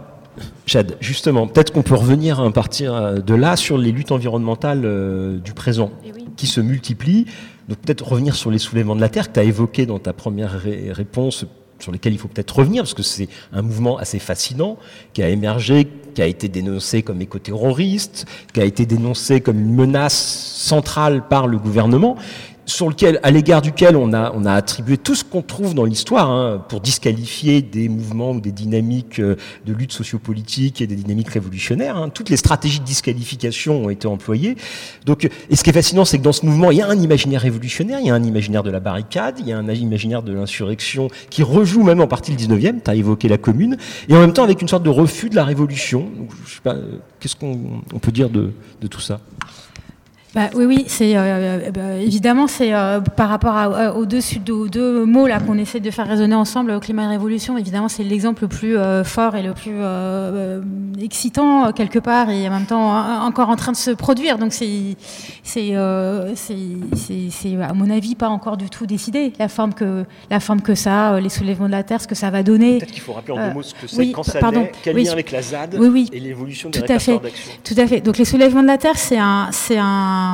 [0.65, 5.37] Chad, justement, peut-être qu'on peut revenir à partir de là sur les luttes environnementales euh,
[5.37, 7.25] du présent eh qui se multiplient.
[7.69, 10.13] Donc peut-être revenir sur les soulèvements de la Terre que tu as évoqué dans ta
[10.13, 10.61] première
[10.91, 11.45] réponse,
[11.79, 14.77] sur lesquels il faut peut-être revenir, parce que c'est un mouvement assez fascinant,
[15.13, 19.73] qui a émergé, qui a été dénoncé comme éco-terroriste, qui a été dénoncé comme une
[19.73, 22.17] menace centrale par le gouvernement,
[22.65, 25.85] sur lequel, à l'égard duquel on a, on a attribué tout ce qu'on trouve dans
[25.85, 29.35] l'histoire hein, pour disqualifier des mouvements ou des dynamiques euh,
[29.65, 31.97] de lutte sociopolitique et des dynamiques révolutionnaires.
[31.97, 32.09] Hein.
[32.09, 34.55] Toutes les stratégies de disqualification ont été employées.
[35.05, 36.99] Donc, et ce qui est fascinant, c'est que dans ce mouvement, il y a un
[36.99, 40.23] imaginaire révolutionnaire, il y a un imaginaire de la barricade, il y a un imaginaire
[40.23, 42.81] de l'insurrection qui rejoue même en partie le 19e.
[42.83, 43.77] Tu as évoqué la commune,
[44.09, 46.09] et en même temps avec une sorte de refus de la révolution.
[46.45, 48.51] Je sais pas, euh, qu'est-ce qu'on peut dire de,
[48.81, 49.19] de tout ça?
[50.35, 54.19] Bah, oui, oui, c'est euh, euh, bah, évidemment c'est euh, par rapport à, aux, deux,
[54.69, 57.57] deux mots là qu'on essaie de faire résonner ensemble, au climat et révolution.
[57.57, 58.75] Évidemment, c'est l'exemple le plus
[59.05, 59.79] fort et le plus
[61.01, 64.37] excitant quelque part et en même temps encore en train de se produire.
[64.37, 64.97] Donc c'est
[65.41, 65.73] c'est
[66.95, 70.75] c'est à mon avis pas encore du tout décidé la forme que la forme que
[70.75, 72.79] ça, les soulèvements de la terre, ce que ça va donner.
[72.79, 75.13] Peut-être qu'il faut rappeler en deux mots ce que c'est, quand ça pardon, quel lien
[75.13, 75.79] avec la ZAD
[76.11, 77.51] et l'évolution des tout à fait, d'action.
[77.63, 78.01] Tout à fait.
[78.01, 80.24] Donc les soulèvements de la terre, c'est un c'est un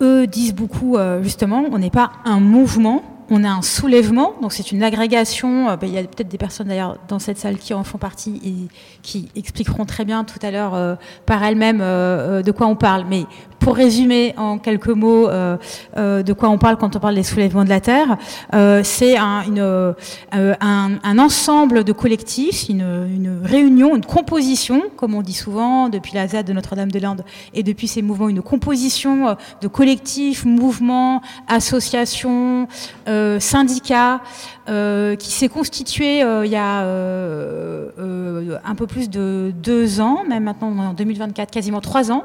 [0.00, 4.52] eux disent beaucoup, euh, justement, on n'est pas un mouvement, on a un soulèvement, donc
[4.52, 5.68] c'est une agrégation.
[5.68, 7.98] Euh, ben, il y a peut-être des personnes d'ailleurs dans cette salle qui en font
[7.98, 8.68] partie et
[9.02, 10.94] qui expliqueront très bien tout à l'heure euh,
[11.26, 13.04] par elles-mêmes de quoi on parle.
[13.08, 13.24] Mais
[13.66, 15.56] pour résumer en quelques mots euh,
[15.96, 18.16] euh, de quoi on parle quand on parle des soulèvements de la Terre,
[18.54, 19.44] euh, c'est un,
[21.18, 26.52] ensemble de collectifs, une, réunion, une composition, comme on dit souvent depuis la ZAD de
[26.52, 27.24] Notre-Dame-des-Landes
[27.54, 32.68] et depuis ces mouvements, une composition de collectifs, mouvements, associations,
[33.40, 34.20] syndicats,
[34.66, 36.82] qui s'est constitué il y a
[38.64, 42.24] un peu plus de deux ans, même maintenant en 2024, quasiment trois ans,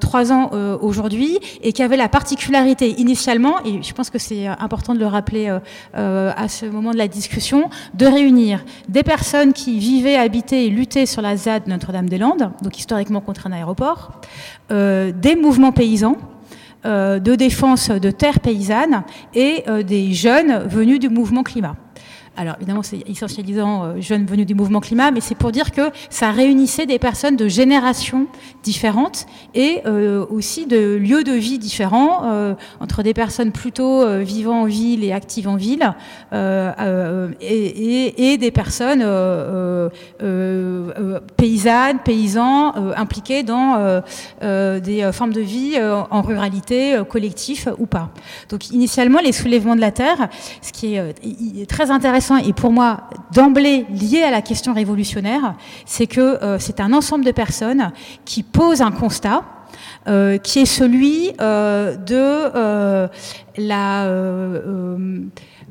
[0.00, 4.46] trois ans euh, aujourd'hui et qui avait la particularité initialement, et je pense que c'est
[4.46, 5.58] important de le rappeler euh,
[5.96, 10.70] euh, à ce moment de la discussion, de réunir des personnes qui vivaient, habitaient et
[10.70, 14.20] luttaient sur la ZAD Notre-Dame-des-Landes, donc historiquement contre un aéroport,
[14.70, 16.16] des mouvements paysans,
[16.84, 19.02] de défense de terres paysannes
[19.34, 21.76] et des jeunes venus du mouvement climat.
[22.38, 25.90] Alors évidemment, c'est essentialisant euh, jeunes venus du mouvement climat, mais c'est pour dire que
[26.08, 28.28] ça réunissait des personnes de générations
[28.62, 29.26] différentes
[29.56, 34.66] et euh, aussi de lieux de vie différents, euh, entre des personnes plutôt vivant en
[34.66, 35.92] ville et actives en ville,
[37.40, 39.04] et, des personnes
[41.36, 44.02] paysannes, paysans, impliqués dans
[44.40, 45.76] des formes de vie
[46.10, 48.10] en ruralité, collectif ou pas.
[48.50, 50.28] Donc initialement, les soulèvements de la terre,
[50.62, 55.54] ce qui est très intéressant, et pour moi d'emblée lié à la question révolutionnaire,
[55.86, 57.92] c'est que c'est un ensemble de personnes
[58.24, 59.42] qui posent un constat
[60.06, 63.08] euh, qui est celui euh, de euh,
[63.58, 64.06] la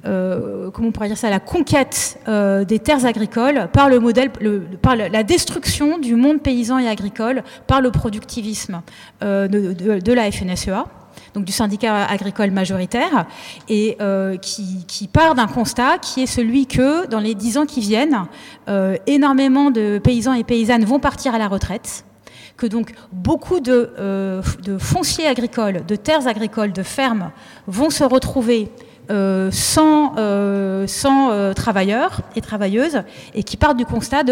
[0.04, 4.32] comment on pourrait dire ça, la conquête des terres agricoles par le modèle,
[4.82, 8.82] par la destruction du monde paysan et agricole par le productivisme
[9.22, 10.86] de, la FNSEA
[11.46, 13.26] du syndicat agricole majoritaire,
[13.70, 13.98] et
[14.42, 18.26] qui, qui, part d'un constat qui est celui que dans les dix ans qui viennent,
[19.08, 22.06] énormément de paysans et paysannes vont partir à la retraite,
[22.58, 24.42] que donc beaucoup de, euh,
[24.80, 27.32] fonciers agricoles, de terres agricoles, de fermes
[27.68, 28.70] vont se retrouver
[29.10, 34.24] euh, sans, euh, sans travailleurs et travailleuses et qui partent du constat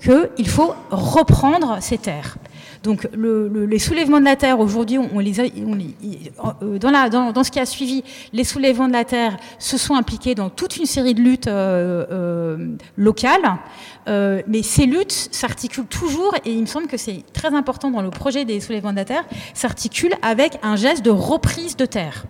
[0.00, 2.36] qu'il faut reprendre ces terres.
[2.82, 8.02] Donc les soulèvements de la terre, aujourd'hui, euh, dans, ce qui a suivi,
[8.32, 12.04] les soulèvements de la terre se sont impliqués dans toute une série de luttes euh,
[12.10, 13.58] euh, locales.
[14.06, 18.10] mais ces luttes s'articulent toujours, et il me semble que c'est très important dans le
[18.10, 19.24] projet des soulèvements de la terre,
[19.54, 22.24] s'articulent avec un geste de reprise de terre.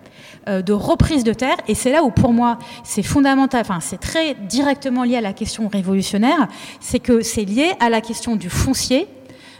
[0.46, 4.34] de reprise de terre, et c'est là où pour moi c'est fondamental, enfin c'est très
[4.34, 6.48] directement lié à la question révolutionnaire,
[6.80, 9.08] c'est que c'est lié à la question du foncier,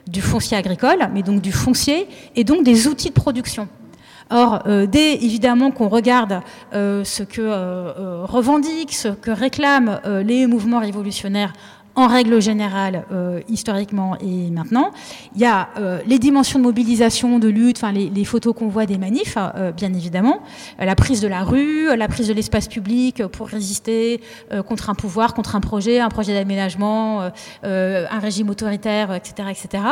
[0.06, 3.68] du foncier agricole, mais donc du foncier et donc des outils de production.
[4.30, 6.40] Or, euh, dès évidemment qu'on regarde
[6.72, 11.52] euh, ce que euh, revendiquent, ce que réclament les mouvements révolutionnaires
[11.94, 14.90] en règle générale, euh, historiquement et maintenant.
[15.34, 18.68] Il y a euh, les dimensions de mobilisation, de lutte, enfin les, les, photos qu'on
[18.68, 20.40] voit des manifs, euh, bien évidemment,
[20.78, 24.20] la prise de la rue, la prise de l'espace public pour résister
[24.66, 27.30] contre un pouvoir, contre un projet, un projet d'aménagement,
[27.62, 29.84] un régime autoritaire, etc., etc.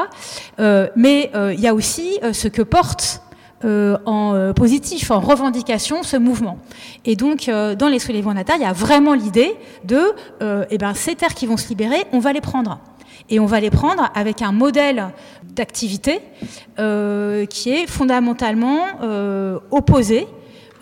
[0.97, 3.23] mais il y a aussi ce que porte
[3.63, 6.57] euh, en euh, positif, en revendication, ce mouvement.
[7.05, 9.55] Et donc, euh, dans les soulèvements de il y a vraiment l'idée
[9.85, 10.01] de,
[10.71, 12.79] eh ben, ces terres qui vont se libérer, on va les prendre.
[13.29, 15.09] Et on va les prendre avec un modèle
[15.55, 16.21] d'activité
[16.77, 18.81] qui est fondamentalement
[19.71, 20.27] opposé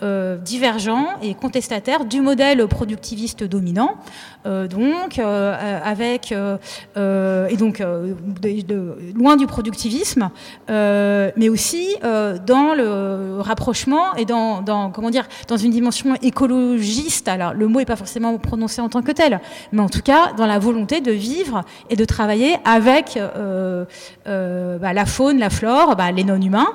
[0.01, 3.95] euh, divergent et contestataire du modèle productiviste dominant,
[4.45, 7.83] euh, donc euh, avec et donc
[9.15, 10.29] loin du productivisme,
[10.69, 17.27] mais aussi dans le rapprochement et dans, dans, comment dire dans une dimension écologiste.
[17.27, 19.41] Alors le mot n'est pas forcément prononcé en tant que tel,
[19.73, 23.19] mais en tout cas dans la volonté de vivre et de travailler avec
[24.25, 26.71] bah, la faune, la flore, bah, les non-humains.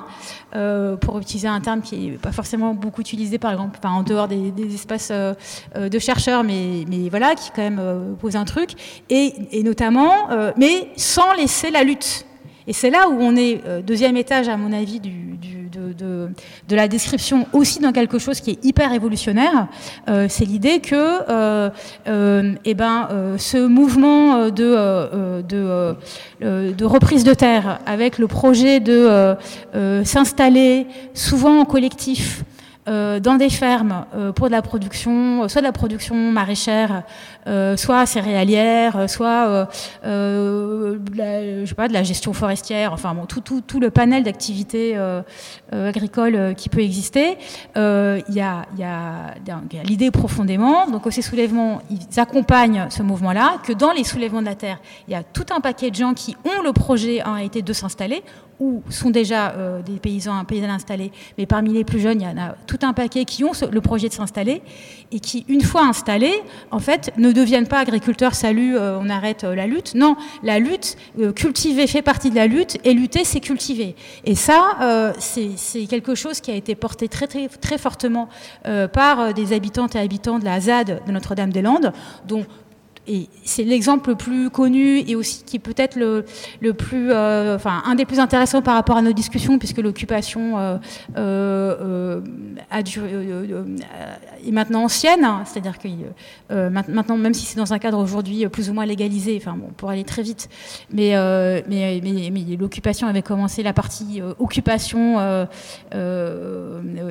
[0.55, 4.29] Euh, pour utiliser un terme qui n'est pas forcément beaucoup utilisé, par exemple, en dehors
[4.29, 5.33] des, espaces euh,
[5.75, 8.71] euh, de chercheurs, mais, mais, voilà, qui quand même pose un truc,
[9.09, 12.25] et notamment, mais sans laisser la lutte.
[12.67, 17.79] Et c'est là où on est, deuxième étage, à mon avis, de, la description aussi
[17.79, 19.67] dans quelque chose qui est hyper révolutionnaire.
[20.09, 21.69] Euh, c'est l'idée que euh,
[22.07, 29.35] euh, eh ben, ce mouvement de, de, reprise de terre avec le projet de
[30.03, 32.43] s'installer souvent en collectif,
[32.87, 37.01] euh, dans des fermes euh, pour de la production, soit de la production maraîchère,
[37.47, 39.67] euh, soit céréalière, soit
[40.03, 44.95] je sais pas, de la gestion forestière, enfin bon, tout, tout, tout le panel d'activités
[45.71, 47.37] agricoles qui peut exister.
[47.75, 53.57] Il y a, y a, a l'idée profondément, donc ces soulèvements, ils accompagnent ce mouvement-là,
[53.65, 56.13] que dans les soulèvements de la terre, il y a tout un paquet de gens
[56.13, 58.23] qui ont le projet en réalité de s'installer
[58.59, 59.53] ou sont déjà
[59.85, 62.93] des paysans, installés, mais parmi les plus jeunes, il y en a tout tout un
[62.93, 64.61] paquet qui ont le projet de s'installer
[65.11, 66.41] et qui, une fois installés,
[66.71, 69.93] en fait, ne deviennent pas agriculteurs, salut, euh, on arrête euh, la lutte.
[69.93, 73.95] Non, la lutte, euh, cultiver fait partie de la lutte et lutter, c'est cultiver.
[74.23, 78.29] Et ça, c'est quelque chose qui a été porté très, très, très fortement
[78.93, 81.91] par des habitantes et habitants de la ZAD de Notre-Dame-des-Landes,
[82.27, 82.45] dont
[83.43, 86.23] c'est l'exemple le plus connu et aussi qui est peut-être le,
[86.73, 90.77] plus, euh, enfin, un des plus intéressants par rapport à nos discussions, puisque l'occupation euh,
[91.17, 92.21] euh,
[94.45, 95.87] est maintenant ancienne, c'est-à-dire que
[96.49, 99.89] maintenant, même si c'est dans un cadre aujourd'hui plus ou moins légalisé, enfin, bon, pour
[99.89, 100.49] aller très vite,
[100.91, 101.13] mais
[102.59, 105.47] l'occupation avait commencé, la partie occupation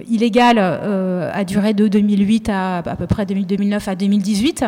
[0.09, 4.65] illégale a duré de 2008 à à peu près 2009 à 2018,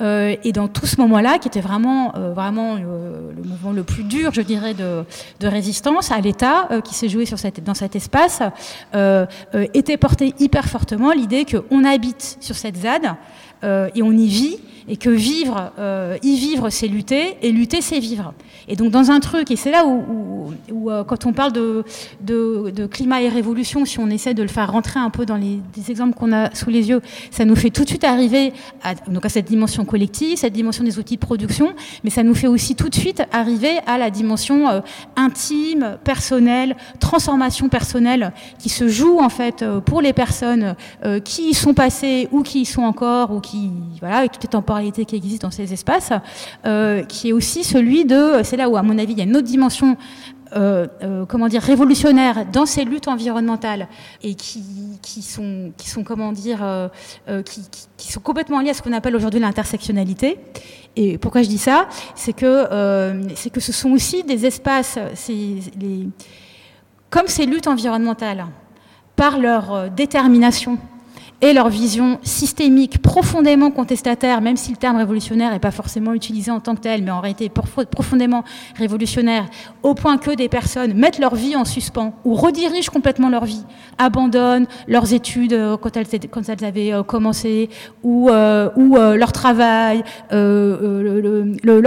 [0.00, 3.82] et dans dans tout ce moment-là, qui était vraiment, euh, vraiment euh, le mouvement le
[3.82, 5.04] plus dur, je dirais, de,
[5.42, 7.24] résistance à l'État euh, qui s'est joué
[7.64, 8.42] dans cet espace,
[9.74, 13.16] était porté hyper fortement l'idée qu'on habite sur cette ZAD
[13.94, 14.58] et on y vit
[14.88, 15.72] et que vivre,
[16.22, 18.34] y vivre, c'est lutter, et lutter, c'est vivre.
[18.68, 20.52] Et donc dans un truc, et c'est là où,
[21.06, 25.10] quand on parle de, climat et révolution, si on essaie de le faire rentrer un
[25.10, 28.04] peu dans les exemples qu'on a sous les yeux, ça nous fait tout de suite
[28.04, 28.52] arriver
[28.82, 31.74] à, donc à cette dimension collective, cette dimension des outils de production,
[32.04, 34.80] mais ça nous fait aussi tout de suite arriver à la dimension euh,
[35.16, 41.50] intime, personnelle, transformation personnelle qui se joue en fait euh, pour les personnes euh, qui
[41.50, 43.70] y sont passées ou qui y sont encore ou qui
[44.00, 46.12] voilà avec toutes les temporalités qui existent dans ces espaces,
[47.08, 49.36] qui est aussi celui de c'est là où à mon avis il y a une
[49.36, 49.96] autre dimension
[50.54, 51.62] euh, euh, comment dire,
[52.52, 53.88] dans ces luttes environnementales
[54.22, 54.62] et qui,
[55.00, 56.88] qui sont, qui sont, comment dire, euh,
[57.42, 60.38] qui, sont complètement liées à ce qu'on appelle aujourd'hui l'intersectionnalité.
[60.94, 61.88] Et pourquoi je dis ça?
[62.14, 64.98] C'est que, que ce sont aussi des espaces,
[65.28, 66.08] les,
[67.08, 68.46] comme ces luttes environnementales,
[69.16, 70.78] par leur détermination,
[71.42, 76.52] et leur vision systémique profondément contestataire, même si le terme révolutionnaire n'est pas forcément utilisé
[76.52, 78.44] en tant que tel, mais en réalité profondément
[78.76, 79.46] révolutionnaire,
[79.82, 83.64] au point que des personnes mettent leur vie en suspens ou redirigent complètement leur vie,
[83.98, 87.68] abandonnent leurs études euh, quand elles, avaient euh, commencé,
[88.04, 88.70] ou, euh,
[89.16, 91.80] leur travail, le,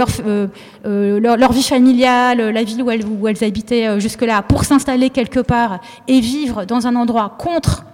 [0.84, 6.66] leur, vie familiale, la ville où elles habitaient jusque-là, pour s'installer quelque part et vivre
[6.66, 7.86] dans un endroit contre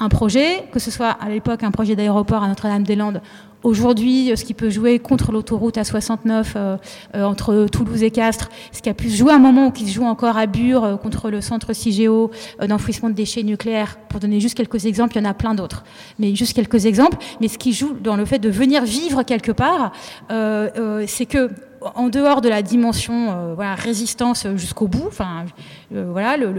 [0.00, 3.20] un projet, que ce soit à l'époque un projet d'aéroport à Notre-Dame-des-Landes,
[3.62, 6.76] aujourd'hui ce qui peut jouer contre l'autoroute A69 euh,
[7.14, 9.70] euh, entre Toulouse et Castres, ce qui a pu se jouer à un moment ou
[9.70, 12.30] qui se joue encore à Bure euh, contre le centre CIGEO
[12.66, 15.84] d'enfouissement de déchets nucléaires, pour donner juste quelques exemples, il y en a plein d'autres,
[16.18, 19.52] mais juste quelques exemples, mais ce qui joue dans le fait de venir vivre quelque
[19.52, 19.92] part,
[20.28, 21.50] c'est que
[21.94, 25.44] en dehors de la dimension euh, résistance jusqu'au bout, enfin,
[25.94, 26.52] euh, voilà, le,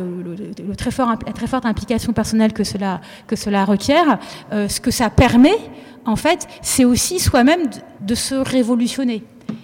[0.75, 4.19] très fort, la très forte implication personnelle que cela, que cela requiert,
[4.51, 5.57] euh, ce que ça permet,
[6.05, 7.69] en fait, c'est aussi soi-même
[8.01, 9.23] de, se révolutionner.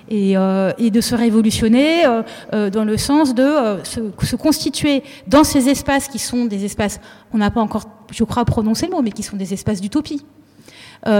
[0.09, 2.03] Et, de se révolutionner
[2.51, 6.99] dans le sens de se, constituer dans ces espaces qui sont des espaces,
[7.33, 10.23] on n'a pas encore, je crois, prononcé le mot, mais qui sont des espaces d'utopie,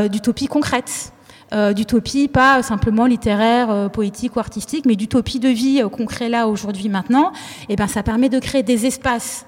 [0.10, 1.12] d'utopie concrète.
[1.54, 6.06] Euh, d'utopie, pas simplement littéraire, euh, poétique ou artistique, mais d'utopie de vie euh, qu'on
[6.06, 7.32] crée là aujourd'hui maintenant,
[7.70, 9.46] et eh ben ça permet de créer des espaces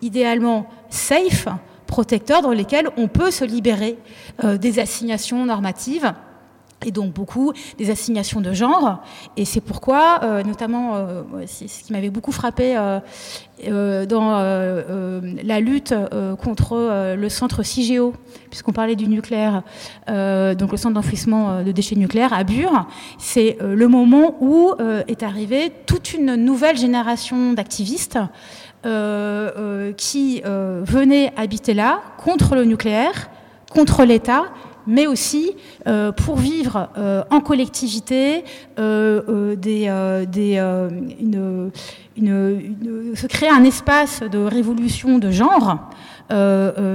[0.00, 1.48] idéalement safe,
[1.86, 3.98] protecteurs, dans lesquels on peut se libérer
[4.42, 6.12] des assignations normatives
[6.86, 9.02] et donc beaucoup des assignations de genre.
[9.36, 12.76] Et c'est pourquoi, euh, notamment, euh, ce qui m'avait beaucoup frappé
[13.66, 14.38] euh, dans
[15.44, 15.94] la lutte
[16.42, 18.14] contre le centre CIGEO,
[18.50, 19.62] puisqu'on parlait du nucléaire,
[20.06, 22.86] donc le centre d'enfouissement de déchets nucléaires à Bure,
[23.18, 24.74] c'est le moment où
[25.08, 28.18] est arrivée toute une nouvelle génération d'activistes
[29.96, 33.30] qui venaient habiter là contre le nucléaire,
[33.70, 34.44] contre l'État
[34.86, 35.52] mais aussi
[35.86, 38.44] euh, pour vivre euh, en collectivité
[38.78, 39.86] euh, des,
[43.14, 45.90] se créer un espace de révolution de genre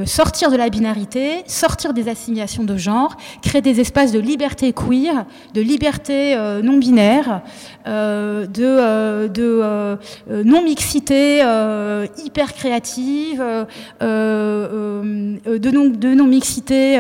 [0.05, 5.25] sortir de la binarité, sortir des assignations de genre, créer des espaces de liberté queer,
[5.53, 7.41] de liberté euh, non binaire,
[7.86, 9.97] de,
[10.43, 11.43] non mixité
[12.23, 13.43] hyper créative,
[14.01, 16.99] de non de non mixité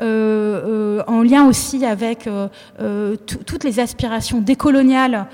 [0.00, 2.28] en lien aussi avec
[3.26, 5.26] toutes les aspirations décoloniales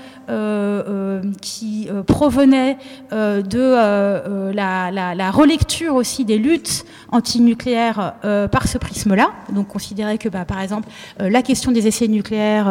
[1.41, 2.77] qui provenaient
[3.11, 6.85] de la, la, la relecture aussi des luttes
[7.15, 9.29] antinucléaires euh, par ce prisme-là.
[9.51, 10.87] Donc considérer que, bah, par exemple,
[11.21, 12.67] euh, la question des essais nucléaires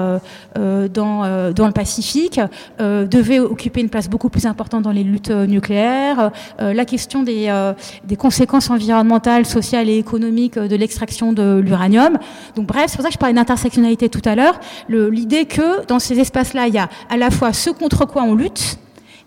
[0.56, 2.40] euh, dans, dans le Pacifique
[2.78, 6.30] devait occuper une place beaucoup plus importante dans les luttes nucléaires.
[6.58, 7.52] la question des,
[8.04, 12.18] des conséquences environnementales, sociales et économiques de l'extraction de l'uranium.
[12.54, 14.60] Donc bref, c'est pour ça que je parlais d'intersectionnalité tout à l'heure.
[14.88, 18.34] L'idée que dans ces espaces-là, il y a à la fois ce contre quoi on
[18.34, 18.78] lutte,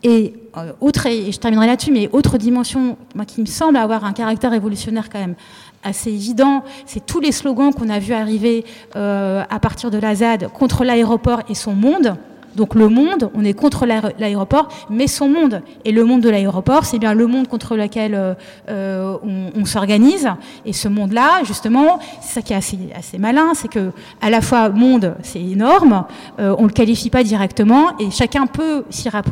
[0.03, 0.46] et euh,
[0.81, 2.97] autre, et je terminerai là-dessus, mais autre dimension
[3.27, 5.35] qui me semble avoir un caractère révolutionnaire quand même
[5.83, 10.15] assez évident, c'est tous les slogans qu'on a vu arriver euh, à partir de la
[10.15, 12.17] ZAD contre l'aéroport et son monde.
[12.57, 15.61] Donc le monde, on est contre l'aéroport, mais son monde.
[15.85, 18.33] Et le monde de l'aéroport, c'est bien le monde contre lequel euh,
[18.69, 19.17] euh,
[19.55, 20.29] on, s'organise.
[20.65, 23.91] Et ce monde-là, justement, c'est ça qui est assez, assez malin, c'est que
[24.21, 26.05] à la fois monde, c'est énorme,
[26.39, 28.85] euh, on le qualifie pas directement, et chacun peut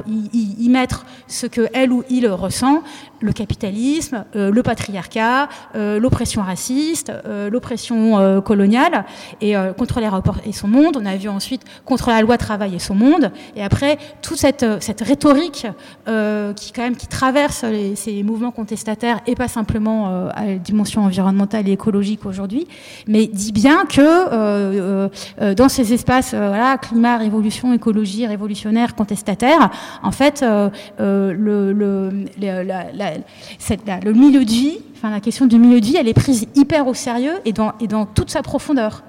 [0.08, 2.84] y, mettre ce que elle ou il ressent
[3.22, 7.12] le capitalisme, euh, le patriarcat, l'oppression raciste,
[7.50, 9.06] l'oppression coloniale,
[9.42, 10.98] et contre l'aéroport et son monde.
[11.02, 13.14] On a vu ensuite contre la loi travail et son monde.
[13.55, 15.68] Et après, toute cette, cette rhétorique
[16.55, 21.68] qui quand même qui traverse ces mouvements contestataires et pas simplement à la dimension environnementale
[21.68, 22.68] et écologique aujourd'hui,
[23.07, 25.09] mais dit bien que
[25.53, 29.70] dans ces espaces, voilà, climat, révolution, écologie, révolutionnaire, contestataire,
[30.03, 30.43] en fait,
[30.99, 32.09] le,
[34.13, 36.93] milieu de vie, enfin la question du milieu de vie, elle est prise hyper au
[36.93, 39.03] sérieux et dans toute sa profondeur.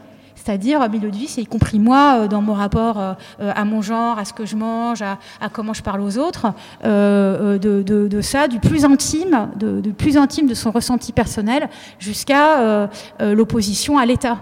[0.47, 3.83] C'est-à-dire, milieu de vie, c'est y compris moi, euh, dans mon rapport euh, à mon
[3.83, 5.19] genre, à ce que je mange, à,
[5.53, 6.53] comment je parle aux autres,
[6.85, 11.69] euh, de, ça, du plus intime, de, plus intime de son ressenti personnel,
[11.99, 12.89] jusqu'à
[13.21, 14.39] l'opposition à l'État.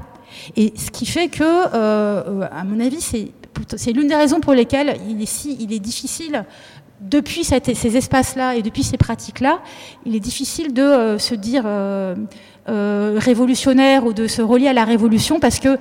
[0.56, 5.22] Et ce qui fait que, à mon avis, c'est l'une des raisons pour lesquelles il
[5.22, 6.44] est, si, il est difficile
[7.04, 9.60] depuis ces espaces-là et depuis ces pratiques-là,
[10.06, 12.14] il est difficile de euh, se dire euh,
[12.68, 15.78] euh, révolutionnaire ou de se relier à la révolution parce que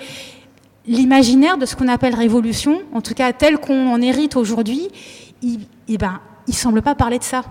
[0.85, 4.89] l'imaginaire de ce qu'on appelle révolution, en tout cas tel qu'on en hérite aujourd'hui,
[5.41, 7.43] il, eh ben, il semble pas parler de ça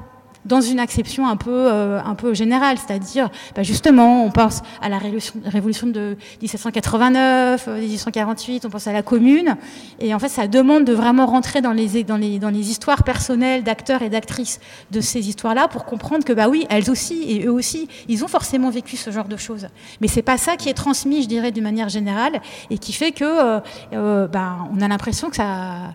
[0.44, 4.88] dans une acception un peu, euh, un peu générale, c'est-à-dire bah justement, on pense à
[4.88, 9.56] la révolution, de 1789, 1848, euh, on pense à la Commune,
[10.00, 13.04] et en fait, ça demande de vraiment rentrer dans les, dans les, dans les histoires
[13.04, 17.46] personnelles d'acteurs et d'actrices de ces histoires-là pour comprendre que, bah oui, elles aussi et
[17.46, 19.68] eux aussi, ils ont forcément vécu ce genre de choses.
[20.00, 22.40] Mais c'est pas ça qui est transmis, je dirais, d'une manière générale,
[22.70, 23.24] et qui fait que,
[23.92, 25.94] euh bah, on a l'impression que ça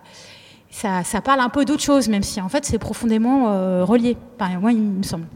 [0.70, 4.16] ça, parle un peu d'autre chose, même si en fait c'est profondément euh, relié.
[4.60, 5.26] moi, il me semble.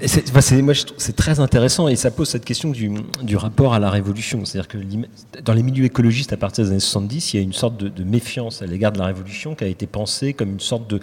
[0.00, 4.44] C'est très intéressant et ça pose cette question du, rapport à la révolution.
[4.44, 4.78] C'est-à-dire que
[5.42, 8.04] dans les milieux écologistes, à partir des années 70, il y a une sorte de,
[8.04, 11.00] méfiance à l'égard de la révolution qui a été pensée comme une sorte de,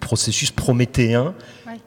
[0.00, 1.34] processus prométhéen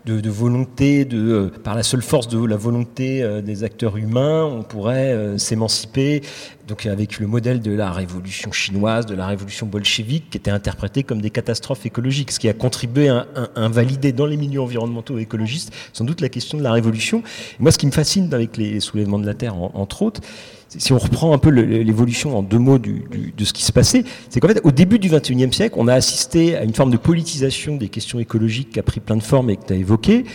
[0.06, 4.46] de, volonté, de, euh, par la seule force de la volonté euh, des acteurs humains,
[4.46, 6.22] on pourrait euh, s'émanciper.
[6.68, 11.04] Donc avec le modèle de la révolution chinoise, de la révolution bolchevique, qui était interprété
[11.04, 13.26] comme des catastrophes écologiques, ce qui a contribué à,
[13.56, 17.24] invalider dans les milieux environnementaux et écologistes sans doute la question de la révolution.
[17.60, 20.22] moi, ce qui me fascine avec les soulèvements de la Terre, entre autres,
[20.70, 24.39] si on reprend un peu l'évolution en deux mots de ce qui se passait, c'est
[24.39, 27.78] qu'en fait, au début du XXIe siècle, on a assisté à une forme de politisation
[27.78, 30.26] des questions écologiques qui a pris plein de formes et que tu as évoqué,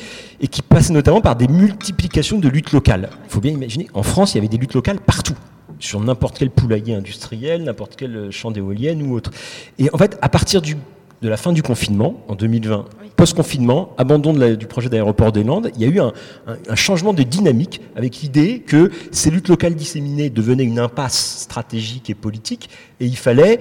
[0.41, 3.11] et qui passe notamment par des multiplications de luttes locales.
[3.25, 5.37] Il faut bien imaginer, en France, il y avait des luttes locales partout
[5.79, 9.31] sur n'importe quel poulailler industriel, n'importe quel champ d'éoliennes ou autre.
[9.79, 10.77] Et en fait, à partir du
[11.23, 12.85] de la fin du confinement, en 2020,
[13.17, 17.81] post-confinement, abandon du projet d'aéroport des Landes, il y a eu un, changement de dynamique
[17.95, 22.69] avec l'idée que ces luttes locales disséminées devenaient une impasse stratégique et politique,
[22.99, 23.61] et il fallait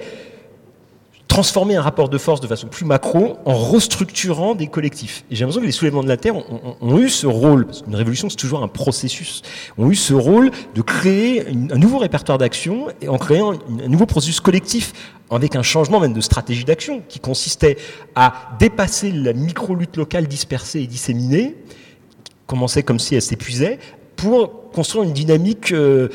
[1.32, 5.24] transformer un rapport de force de façon plus macro en restructurant des collectifs.
[5.30, 7.94] Et j'ai l'impression que les soulèvements de la Terre ont, eu ce rôle, parce qu'une
[7.94, 9.40] révolution c'est toujours un processus,
[9.78, 14.04] ont eu ce rôle de créer un nouveau répertoire d'action et en créant un nouveau
[14.04, 14.92] processus collectif
[15.30, 17.78] avec un changement même de stratégie d'action qui consistait
[18.14, 21.56] à dépasser la micro-lutte locale dispersée et disséminée,
[22.46, 23.78] commençait comme si elle s'épuisait,
[24.16, 26.08] pour construire une dynamique, euh,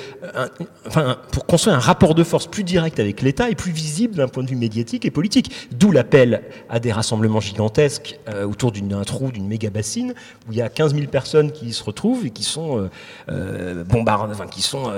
[0.88, 4.28] enfin, pour construire un rapport de force plus direct avec l'État et plus visible d'un
[4.28, 5.52] point de vue médiatique et politique.
[5.72, 10.14] D'où l'appel à des rassemblements gigantesques euh, autour d'un trou, d'une méga bassine,
[10.48, 12.90] où il y a 15 000 personnes qui se retrouvent et qui sont
[13.30, 14.92] euh, bombardées, enfin, qui sont,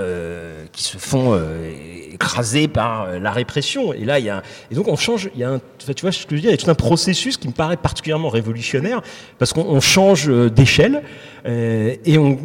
[0.71, 1.39] qui se font
[2.11, 3.93] écraser par la répression.
[3.93, 4.41] Et là, il y a,
[4.71, 5.29] et donc on change.
[5.35, 5.59] Il y a un,
[5.93, 7.53] tu vois ce que je veux dire, il y a tout un processus qui me
[7.53, 9.01] paraît particulièrement révolutionnaire
[9.37, 11.03] parce qu'on change d'échelle
[11.45, 12.37] et on,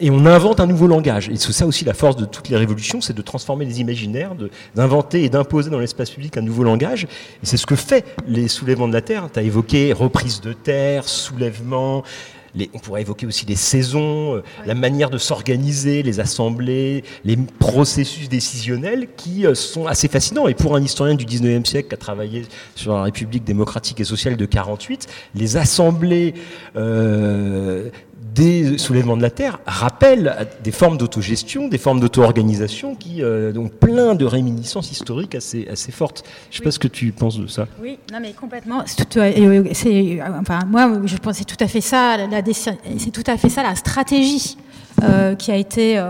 [0.00, 1.28] et on a invente un nouveau langage.
[1.30, 4.32] Et c'est ça aussi la force de toutes les révolutions, c'est de transformer les imaginaires,
[4.74, 7.04] d'inventer et d'imposer dans l'espace public un nouveau langage.
[7.04, 9.28] Et c'est ce que fait les soulèvements de la Terre.
[9.32, 12.04] Tu as évoqué reprise de terre, soulèvement.
[12.54, 17.36] Les, on pourrait évoquer aussi les saisons, euh, la manière de s'organiser, les assemblées, les
[17.36, 20.48] processus décisionnels qui euh, sont assez fascinants.
[20.48, 24.04] Et pour un historien du 19e siècle qui a travaillé sur la République démocratique et
[24.04, 26.32] sociale de 48, les assemblées
[26.76, 27.90] euh,
[28.36, 33.68] des soulèvements de la Terre rappellent des formes d'autogestion, des formes d'auto-organisation qui euh, ont
[33.68, 36.22] plein de réminiscences historiques assez, assez fortes.
[36.50, 37.66] Je ne sais pas ce que tu penses de ça.
[37.82, 38.84] Oui, non mais complètement.
[39.16, 39.64] Euh,
[40.40, 42.42] enfin, moi, je pense que c'est tout à fait ça, la,
[42.98, 44.58] c'est tout à fait ça la stratégie
[45.02, 46.00] euh, qui a été,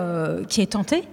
[0.49, 1.05] qui est tentée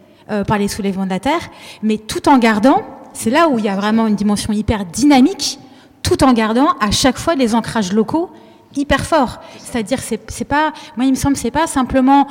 [0.47, 1.51] par les soulèvements de la Terre,
[1.83, 2.81] mais tout en gardant,
[3.13, 5.59] c'est là où il y a vraiment une dimension hyper dynamique,
[6.01, 8.31] tout en gardant à chaque fois les ancrages locaux
[8.75, 9.39] hyper fort.
[9.57, 12.27] C'est-à-dire, c'est pas, moi, il me semble, c'est pas simplement,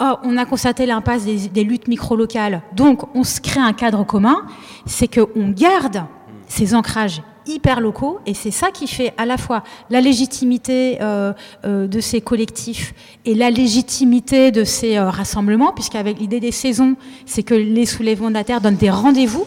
[0.00, 4.42] oh, on a constaté l'impasse des, luttes micro-locales, donc on se crée un cadre commun.
[4.86, 6.04] C'est qu'on garde
[6.48, 11.32] ces ancrages hyper locaux et c'est ça qui fait à la fois la légitimité euh,
[11.64, 12.94] euh, de ces collectifs
[13.24, 16.94] et la légitimité de ces euh, rassemblements puisqu'avec l'idée des saisons
[17.26, 19.44] c'est que les soulèvements de la terre donnent des rendez-vous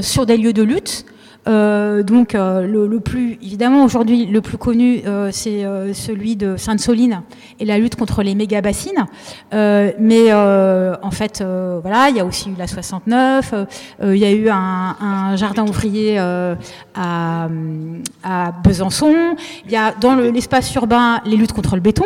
[0.00, 1.04] sur des lieux de lutte
[1.46, 7.22] donc le, plus, évidemment aujourd'hui, le plus connu, c'est celui de Sainte-Soline
[7.58, 9.06] et la lutte contre les méga-bassines.
[9.52, 11.44] mais en fait,
[11.82, 13.54] voilà, il y a aussi eu la 69,
[14.02, 16.56] il y a eu un, jardin ouvrier à,
[16.94, 22.04] à, Besançon, il y a dans l'espace urbain les luttes contre le béton.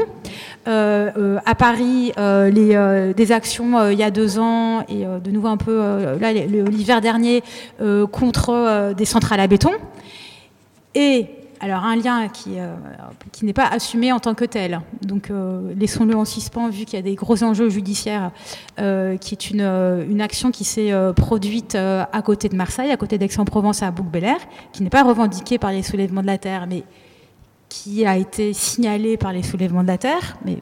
[0.68, 5.30] Euh, euh, à Paris, euh, les, des actions il y a deux ans et de
[5.30, 5.80] nouveau un peu
[6.20, 7.42] là l'hiver dernier
[8.10, 9.72] contre des centrales à béton.
[10.94, 11.26] Et
[11.58, 12.56] alors un lien qui,
[13.32, 14.80] qui n'est pas assumé en tant que tel.
[15.02, 15.32] Donc
[15.76, 18.30] laissons-le en suspens vu qu'il y a des gros enjeux judiciaires,
[18.76, 19.62] qui est une,
[20.08, 24.06] une action qui s'est produite à côté de Marseille, à côté d'Aix-en-Provence à bouc
[24.72, 26.84] qui n'est pas revendiquée par les soulèvements de la terre, mais
[27.68, 30.58] qui a été signalé par les soulèvements de la terre, mais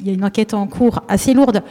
[0.00, 1.62] il y a une enquête en cours assez lourde.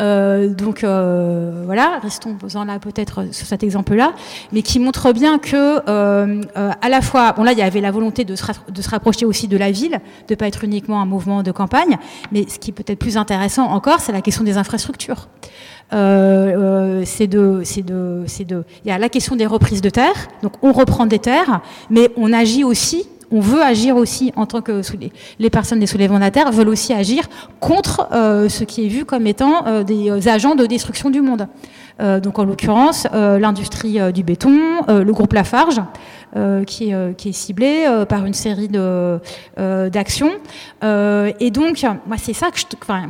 [0.00, 4.12] Euh, donc euh, voilà, restons en là peut-être sur cet exemple-là,
[4.52, 7.90] mais qui montre bien que euh, à la fois, bon là il y avait la
[7.90, 8.44] volonté de se,
[8.88, 11.98] rapprocher aussi de la ville, de pas être uniquement un mouvement de campagne,
[12.32, 15.28] mais ce qui est peut-être plus intéressant encore, c'est la question des infrastructures.
[15.90, 20.28] c'est de, c'est de, c'est de, il y a la question des reprises de terre.
[20.42, 21.60] Donc on reprend des terres,
[21.90, 24.80] mais on agit aussi on veut agir aussi en tant que
[25.38, 27.24] les personnes des soulèvements de la terre veulent aussi agir
[27.60, 31.20] contre euh, ce qui est vu comme étant euh, des euh, agents de destruction du
[31.20, 31.46] monde.
[32.22, 34.56] donc en l'occurrence l'industrie du béton,
[34.88, 35.82] le groupe Lafarge.
[36.66, 40.30] qui, est, ciblé par une série d'actions
[40.82, 42.34] et donc moi c'est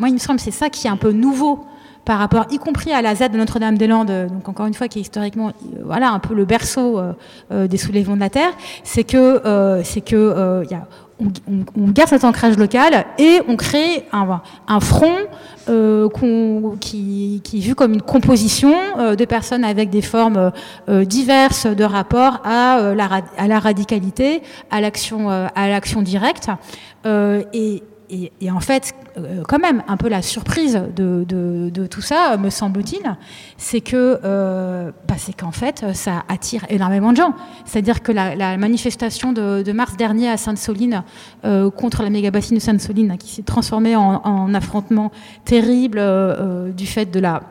[0.08, 1.66] il me semble c'est ça qui est un peu nouveau
[2.08, 5.02] par rapport, y compris à la ZAD de Notre-Dame-des-Landes, donc encore une fois qui est
[5.02, 7.12] historiquement, euh, voilà, un peu le berceau euh,
[7.52, 8.52] euh, des soulèvements de la terre,
[8.82, 9.42] c'est que,
[11.20, 15.16] on, garde cet ancrage local et on crée un, front
[15.68, 16.08] euh,
[16.80, 20.52] qui, qui, est vu comme une composition de personnes avec des formes
[20.88, 26.48] diverses de rapport à, la, à la radicalité, à l'action, à l'action directe.
[27.04, 32.50] et, et, en fait, euh, quand même, un peu la surprise de, tout ça, me
[32.50, 33.16] semble-t-il,
[33.56, 37.34] c'est que, euh, bah, c'est qu'en fait, ça attire énormément de gens.
[37.64, 41.04] C'est-à-dire que la, manifestation de, mars dernier à Sainte-Soline
[41.44, 45.12] euh, contre la méga-bassine de Sainte-Soline, qui s'est transformée en, affrontement
[45.44, 46.02] terrible
[46.74, 47.42] du fait de la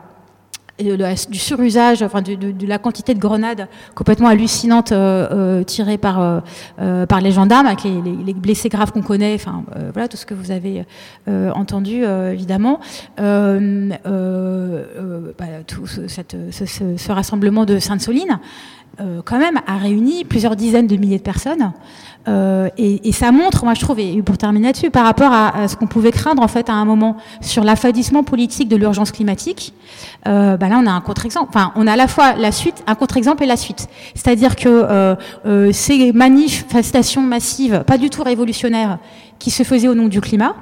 [0.78, 6.42] du surusage, enfin de, la quantité de grenades complètement hallucinante euh, euh tirées par
[6.80, 10.26] euh, par les gendarmes, avec les, blessés graves qu'on connaît, enfin euh, voilà tout ce
[10.26, 10.84] que vous avez
[11.26, 12.80] entendu évidemment.
[15.38, 18.40] Bah, tout ce, cette, ce, ce, rassemblement de Sainte-Soline,
[19.24, 21.72] quand même, a réuni plusieurs dizaines de milliers de personnes.
[22.28, 25.76] Euh, et, ça montre, moi je trouve, et pour terminer là-dessus, par rapport à, ce
[25.76, 29.72] qu'on pouvait craindre en fait à un moment sur l'affadissement politique de l'urgence climatique,
[30.26, 31.46] euh, bah là on a un contre-exemple.
[31.48, 33.88] Enfin, on a à la fois la suite, un contre-exemple et la suite.
[34.14, 38.98] C'est-à-dire que euh, ces manifestations massives, pas du tout révolutionnaires,
[39.38, 40.54] qui se faisaient au nom du climat,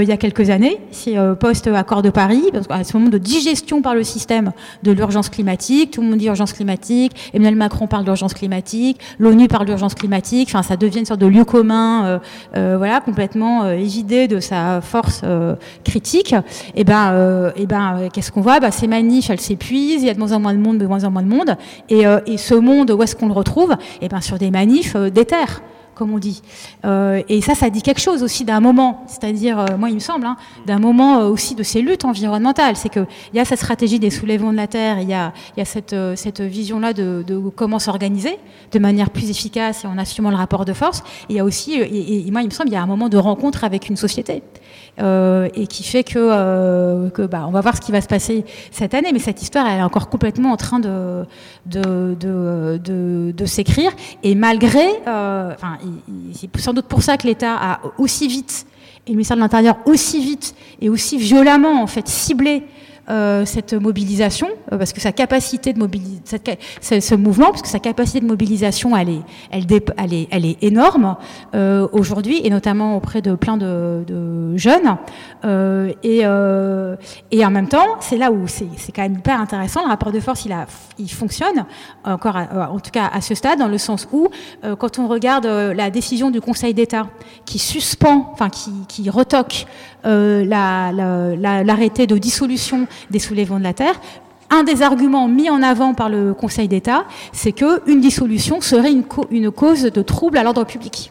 [0.00, 3.18] il y a quelques années, c'est euh, post-accord de Paris, parce qu'à ce moment de
[3.18, 4.52] digestion par le système
[4.82, 9.48] de l'urgence climatique, tout le monde dit urgence climatique, Emmanuel Macron parle d'urgence climatique, l'ONU
[9.48, 12.20] parle d'urgence climatique, enfin ça devient une sorte de lieu commun,
[12.56, 15.22] euh, voilà, complètement évidé de sa force
[15.84, 16.34] critique.
[16.74, 18.60] Et ben, et ben, qu'est-ce qu'on voit?
[18.60, 20.86] Bah, Ces manifs, elles s'épuisent, il y a de moins en moins de monde, de
[20.86, 21.56] moins en moins de monde,
[21.88, 23.74] et, et ce monde, où est-ce qu'on le retrouve?
[24.00, 25.60] Et ben sur des manifs déterres
[25.94, 26.42] comme on dit.
[26.84, 30.00] Euh, et ça, ça dit quelque chose aussi d'un moment, c'est-à-dire, euh, moi, il me
[30.00, 30.36] semble, hein,
[30.66, 32.76] d'un moment euh, aussi de ces luttes environnementales.
[32.76, 35.60] C'est qu'il y a cette stratégie des soulèvements de la terre, il y a, y
[35.60, 37.24] a cette, cette vision-là de,
[37.54, 38.38] comment s'organiser
[38.72, 41.02] de manière plus efficace et en assumant le rapport de force.
[41.28, 43.18] il y a aussi, et, moi, il me semble, il y a un moment de
[43.18, 44.42] rencontre avec une société.
[44.98, 48.94] et qui fait que, que bah, on va voir ce qui va se passer cette
[48.94, 51.24] année, mais cette histoire, elle est encore complètement en train de,
[51.66, 53.92] de, de, de, de s'écrire.
[54.22, 55.78] Et malgré, enfin,
[56.34, 58.66] c'est sans doute pour ça que l'État a aussi vite,
[59.06, 62.62] et le ministère de l'Intérieur aussi vite et aussi violemment en fait ciblé
[63.12, 66.22] euh, cette mobilisation, euh, parce que sa capacité de mobiliser,
[66.80, 69.20] ce mouvement, parce que sa capacité de mobilisation, elle est,
[69.50, 71.16] elle, est, elle est énorme
[71.54, 74.96] euh, aujourd'hui, et notamment auprès de plein de, jeunes.
[76.02, 76.20] Et,
[77.30, 79.82] et en même temps, c'est là où c'est quand même hyper intéressant.
[79.82, 80.66] Le rapport de force, il, a,
[80.98, 81.66] il fonctionne
[82.04, 84.28] encore, en tout cas à ce stade, dans le sens où,
[84.78, 87.08] quand on regarde la décision du Conseil d'État
[87.44, 89.66] qui suspend, enfin qui, qui retoque
[90.04, 90.92] l'arrêté la,
[91.64, 94.00] la, de dissolution des soulèvements de la terre,
[94.52, 99.04] un des arguments mis en avant par le Conseil d'État, c'est qu'une dissolution serait une,
[99.30, 101.10] une, cause de trouble à l'ordre public.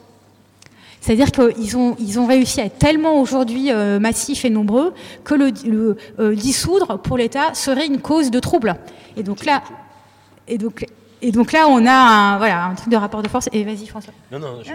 [1.01, 4.93] C'est-à-dire qu'ils ont, ils ont réussi à être tellement aujourd'hui euh, massifs et nombreux
[5.23, 8.75] que le, euh, dissoudre pour l'État serait une cause de trouble.
[9.17, 9.63] Et donc là,
[10.47, 10.85] et donc
[11.21, 13.49] et donc là, on a un, voilà, un truc de rapport de force.
[13.53, 14.13] Et vas-y, François.
[14.31, 14.71] Non, non, je,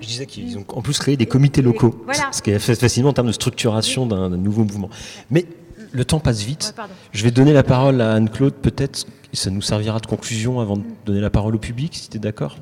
[0.00, 2.30] je disais qu'ils ont en plus créé des comités locaux, voilà.
[2.32, 4.90] ce qui est facilement en termes de structuration d'un nouveau mouvement.
[5.30, 5.46] Mais
[5.92, 6.74] le temps passe vite.
[7.12, 10.84] je vais donner la parole à Anne-Claude, peut-être, ça nous servira de conclusion avant de
[11.06, 12.56] donner la parole au public, si tu es d'accord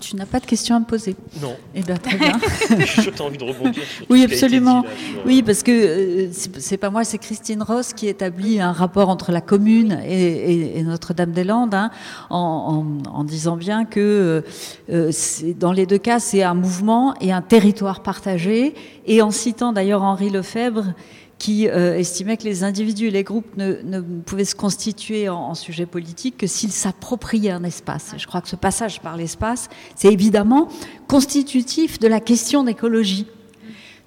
[0.00, 1.54] tu n'as pas de questions à me poser Non.
[1.74, 2.38] Eh bien, très bien.
[2.78, 3.82] Je envie de rebondir.
[4.08, 4.84] oui, absolument.
[5.26, 9.32] oui, parce que euh, c'est pas moi, c'est Christine Ross qui établit un rapport entre
[9.32, 11.90] la commune et, Notre-Dame-des-Landes, hein,
[12.30, 14.44] en, disant bien que
[14.90, 15.12] euh,
[15.58, 18.74] dans les deux cas, c'est un mouvement et un territoire partagé,
[19.06, 20.94] et en citant d'ailleurs Henri Lefebvre
[21.38, 25.86] qui euh, estimait que les individus et les groupes ne, pouvaient se constituer en, sujet
[25.86, 28.14] politique que s'ils s'appropriaient un espace.
[28.16, 30.68] je crois que ce passage par l'espace, c'est évidemment
[31.06, 33.26] constitutif de la question d'écologie,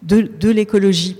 [0.03, 1.17] de, l'écologie.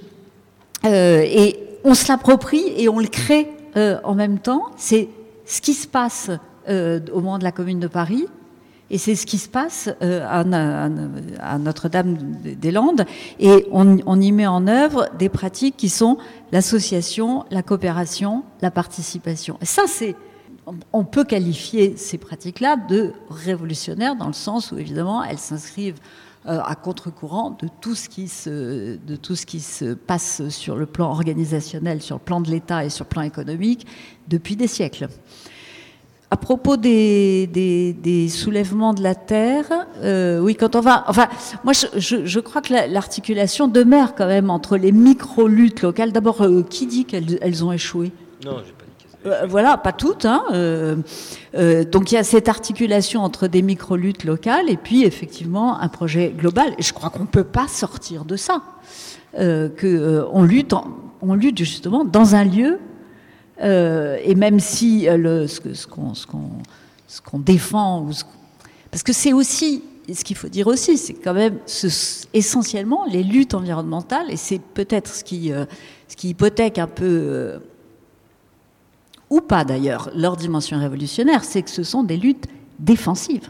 [0.86, 4.64] Euh, et on se l'approprie et on le crée euh, en même temps.
[4.78, 5.10] C'est
[5.46, 6.30] ce qui se passe
[6.70, 8.26] au moment de la Commune de Paris,
[8.90, 13.06] et c'est ce qui se passe euh, à, Notre-Dame-des-Landes.
[13.40, 16.18] Et on, y met en œuvre des pratiques qui sont
[16.52, 19.58] l'association, la coopération, la participation.
[19.62, 20.16] Et ça, c'est.
[20.92, 26.02] On peut qualifier ces pratiques-là de révolutionnaires dans le sens où, évidemment, elles s'inscrivent
[26.46, 30.76] euh, à contre-courant de tout ce qui se de tout ce qui se passe sur
[30.76, 33.88] le plan organisationnel, sur le plan de l'État et sur le plan économique
[34.28, 35.08] depuis des siècles.
[36.30, 39.66] À propos des, des, soulèvements de la terre,
[40.04, 41.28] euh, oui, quand on va, enfin,
[41.64, 46.12] moi, je, je, crois que l'articulation demeure quand même entre les micro-luttes locales.
[46.12, 48.12] D'abord, euh, qui dit qu'elles elles ont échoué?
[48.44, 50.26] Non, j'ai pas dit euh, Voilà, pas toutes.
[50.26, 50.44] Hein,
[51.94, 56.34] donc il y a cette articulation entre des micro-luttes locales et puis effectivement un projet
[56.38, 56.74] global.
[56.78, 58.64] Et je crois qu'on ne peut pas sortir de ça.
[59.34, 60.74] que on lutte,
[61.22, 62.80] on lutte justement dans un lieu
[63.62, 68.08] euh, et même si euh, ce, qu'on défend,
[68.92, 71.58] parce que c'est aussi, ce qu'il faut dire aussi, c'est quand même
[72.34, 75.66] essentiellement les luttes environnementales, et c'est peut-être ce qui, euh,
[76.08, 77.60] ce qui hypothèque un peu,
[79.30, 82.46] ou pas d'ailleurs, leur dimension révolutionnaire, c'est que ce sont des luttes
[82.80, 83.50] défensives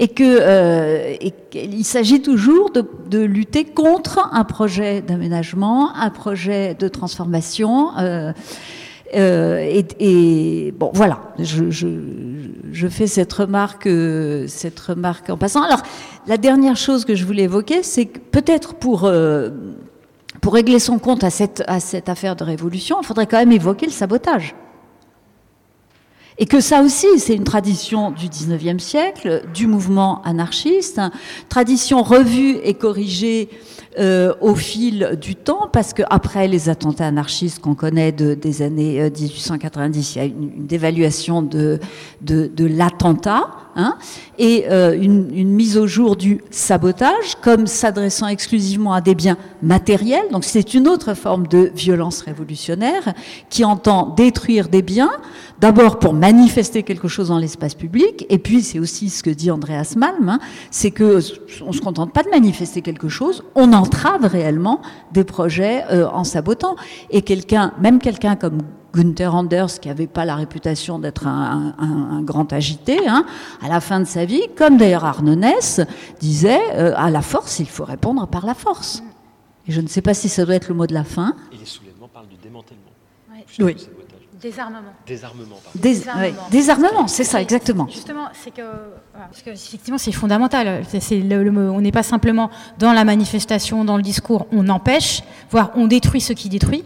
[0.00, 1.14] et qu'il euh,
[1.82, 7.90] s'agit toujours de, lutter contre un projet d'aménagement, un projet de transformation.
[7.98, 8.32] Euh,
[9.14, 13.88] euh, et, bon, voilà, je, je, fais cette remarque,
[14.46, 15.62] cette remarque en passant.
[15.62, 15.82] Alors,
[16.26, 19.10] la dernière chose que je voulais évoquer, c'est que peut-être pour
[20.40, 23.52] pour régler son compte à cette, à cette affaire de révolution, il faudrait quand même
[23.52, 24.54] évoquer le sabotage.
[26.42, 30.98] Et que ça aussi, c'est une tradition du 19e siècle, du mouvement anarchiste,
[31.50, 33.50] tradition revue et corrigée
[33.98, 38.62] euh, au fil du temps, parce que après les attentats anarchistes qu'on connaît de, des
[38.62, 41.78] années 1890, euh, il y a une, une dévaluation de,
[42.22, 43.96] de, de l'attentat, hein,
[44.38, 49.36] et euh, une, une, mise au jour du sabotage comme s'adressant exclusivement à des biens
[49.60, 50.30] matériels.
[50.30, 53.12] Donc c'est une autre forme de violence révolutionnaire
[53.48, 55.10] qui entend détruire des biens,
[55.60, 59.50] d'abord pour manifester quelque chose dans l'espace public, et puis c'est aussi ce que dit
[59.50, 60.38] Andreas Malm, hein,
[60.70, 61.20] c'est que
[61.62, 64.80] on se contente pas de manifester quelque chose, on entrave réellement
[65.12, 66.76] des projets euh, en sabotant.
[67.10, 68.58] Et quelqu'un, même quelqu'un comme
[68.94, 73.24] Gunther Anders, qui n'avait pas la réputation d'être un, grand agité, hein,
[73.62, 75.80] à la fin de sa vie, comme d'ailleurs Arnonès,
[76.20, 79.02] disait euh, à la force, il faut répondre par la force.
[79.68, 81.36] Et je ne sais pas si ça doit être le mot de la fin.
[81.52, 82.82] Et les soulèvements parlent du démantèlement.
[83.58, 83.76] Oui.
[84.40, 84.80] Désarmement.
[85.06, 86.48] Désarmement, Désarmement.
[86.50, 87.86] Désarmement, c'est ça, exactement.
[87.88, 88.62] Justement, c'est que,
[89.12, 90.82] parce que effectivement, c'est fondamental.
[91.00, 95.72] C'est le, on n'est pas simplement dans la manifestation, dans le discours, on empêche, voire
[95.74, 96.84] on détruit ce qui détruit.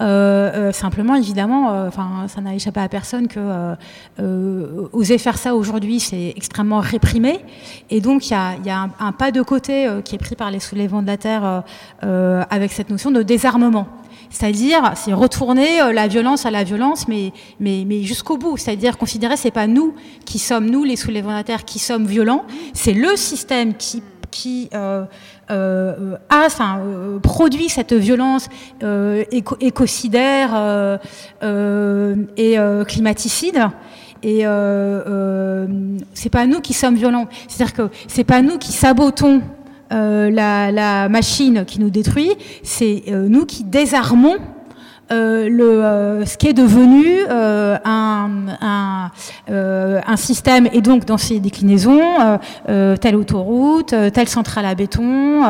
[0.00, 3.76] Euh, euh, simplement, évidemment, euh, enfin, ça n'a échappé à personne que
[4.92, 7.40] oser faire ça aujourd'hui, c'est extrêmement réprimé.
[7.90, 10.50] Et donc, il y a, y a un, pas de côté qui est pris par
[10.50, 11.62] les soulèvements de la terre
[12.00, 13.86] avec cette notion de désarmement.
[14.30, 18.56] C'est-à-dire, c'est retourner la violence à la violence, mais, mais, jusqu'au bout.
[18.56, 19.94] C'est-à-dire considérer, c'est pas nous
[20.24, 24.02] qui sommes, nous, les soulèvements de la terre, qui sommes violents, c'est le système qui
[24.34, 25.04] qui euh,
[25.50, 28.48] euh, a, enfin, euh, produit cette violence
[29.30, 30.98] éco écocidaire
[32.36, 32.56] et
[32.88, 33.68] climaticide.
[34.22, 34.44] Et
[36.14, 37.28] c'est pas nous qui sommes violents.
[37.46, 39.40] C'est-à-dire que c'est pas nous qui sabotons
[39.90, 42.32] la, la, machine qui nous détruit.
[42.62, 44.38] C'est nous qui désarmons
[45.12, 49.10] euh, euh, ce qui est devenu euh, un,
[50.16, 52.00] système, et donc dans ses déclinaisons,
[53.00, 55.42] telle autoroute, telle centrale à béton,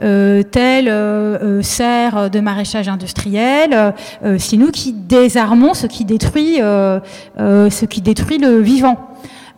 [0.00, 3.94] telle serre de maraîchage industriel,
[4.38, 8.96] c'est nous qui désarmons ce qui détruit, ce qui détruit le vivant.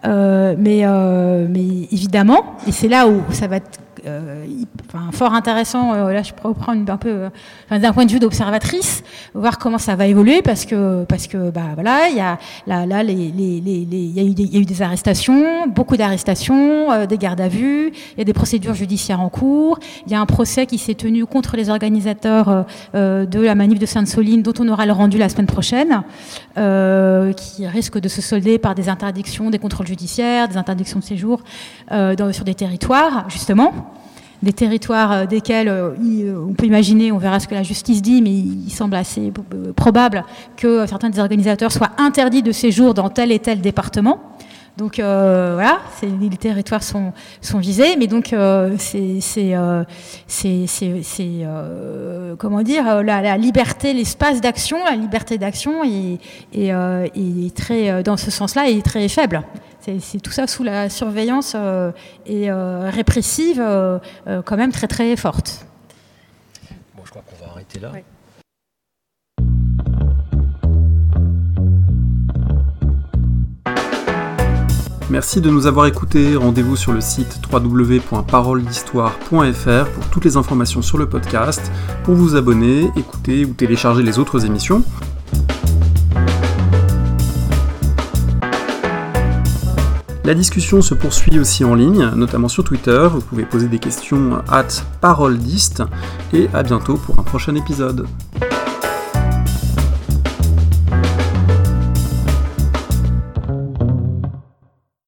[0.04, 0.84] mais,
[1.48, 3.85] mais évidemment, et c'est là où ça va être euh,
[4.88, 5.94] enfin, fort intéressant.
[5.94, 7.28] Euh, là, je pourrais un peu
[7.72, 9.02] euh, d'un point de vue d'observatrice,
[9.34, 12.86] voir comment ça va évoluer parce que parce que bah voilà, il y a là
[12.86, 18.18] là les il y a eu des, arrestations, beaucoup d'arrestations, des gardes à vue, il
[18.18, 21.26] y a des procédures judiciaires en cours, il y a un procès qui s'est tenu
[21.26, 25.46] contre les organisateurs de la manif de Sainte-Soline dont on aura le rendu la semaine
[25.46, 26.02] prochaine,
[26.54, 31.40] qui risque de se solder par des interdictions, des contrôles judiciaires, des interdictions de séjour
[31.90, 33.95] sur des territoires justement
[34.42, 38.02] des territoires euh, desquels euh, euh, on peut imaginer, on verra ce que la justice
[38.02, 39.32] dit, mais il semble assez
[39.74, 40.24] probable
[40.56, 44.20] que certains des organisateurs soient interdits de séjour dans tel et tel département.
[44.76, 47.12] Donc voilà, les territoires sont,
[47.54, 48.34] visés, mais donc
[48.76, 49.56] c'est
[52.38, 58.84] comment dire la, liberté, l'espace d'action, la liberté d'action est, très dans ce sens-là est
[58.84, 59.44] très faible.
[60.00, 61.92] C'est tout ça sous la surveillance euh,
[62.26, 64.00] et euh, répressive euh,
[64.44, 65.64] quand même très très forte.
[66.96, 67.92] Bon, je crois qu'on va arrêter là.
[75.08, 76.34] Merci de nous avoir écoutés.
[76.34, 81.70] Rendez-vous sur le site www.paroledhistoire.fr pour toutes les informations sur le podcast,
[82.02, 84.82] pour vous abonner, écouter ou télécharger les autres émissions.
[90.26, 93.06] La discussion se poursuit aussi en ligne, notamment sur Twitter.
[93.12, 94.66] Vous pouvez poser des questions at
[95.00, 95.84] parolediste
[96.32, 98.08] et à bientôt pour un prochain épisode.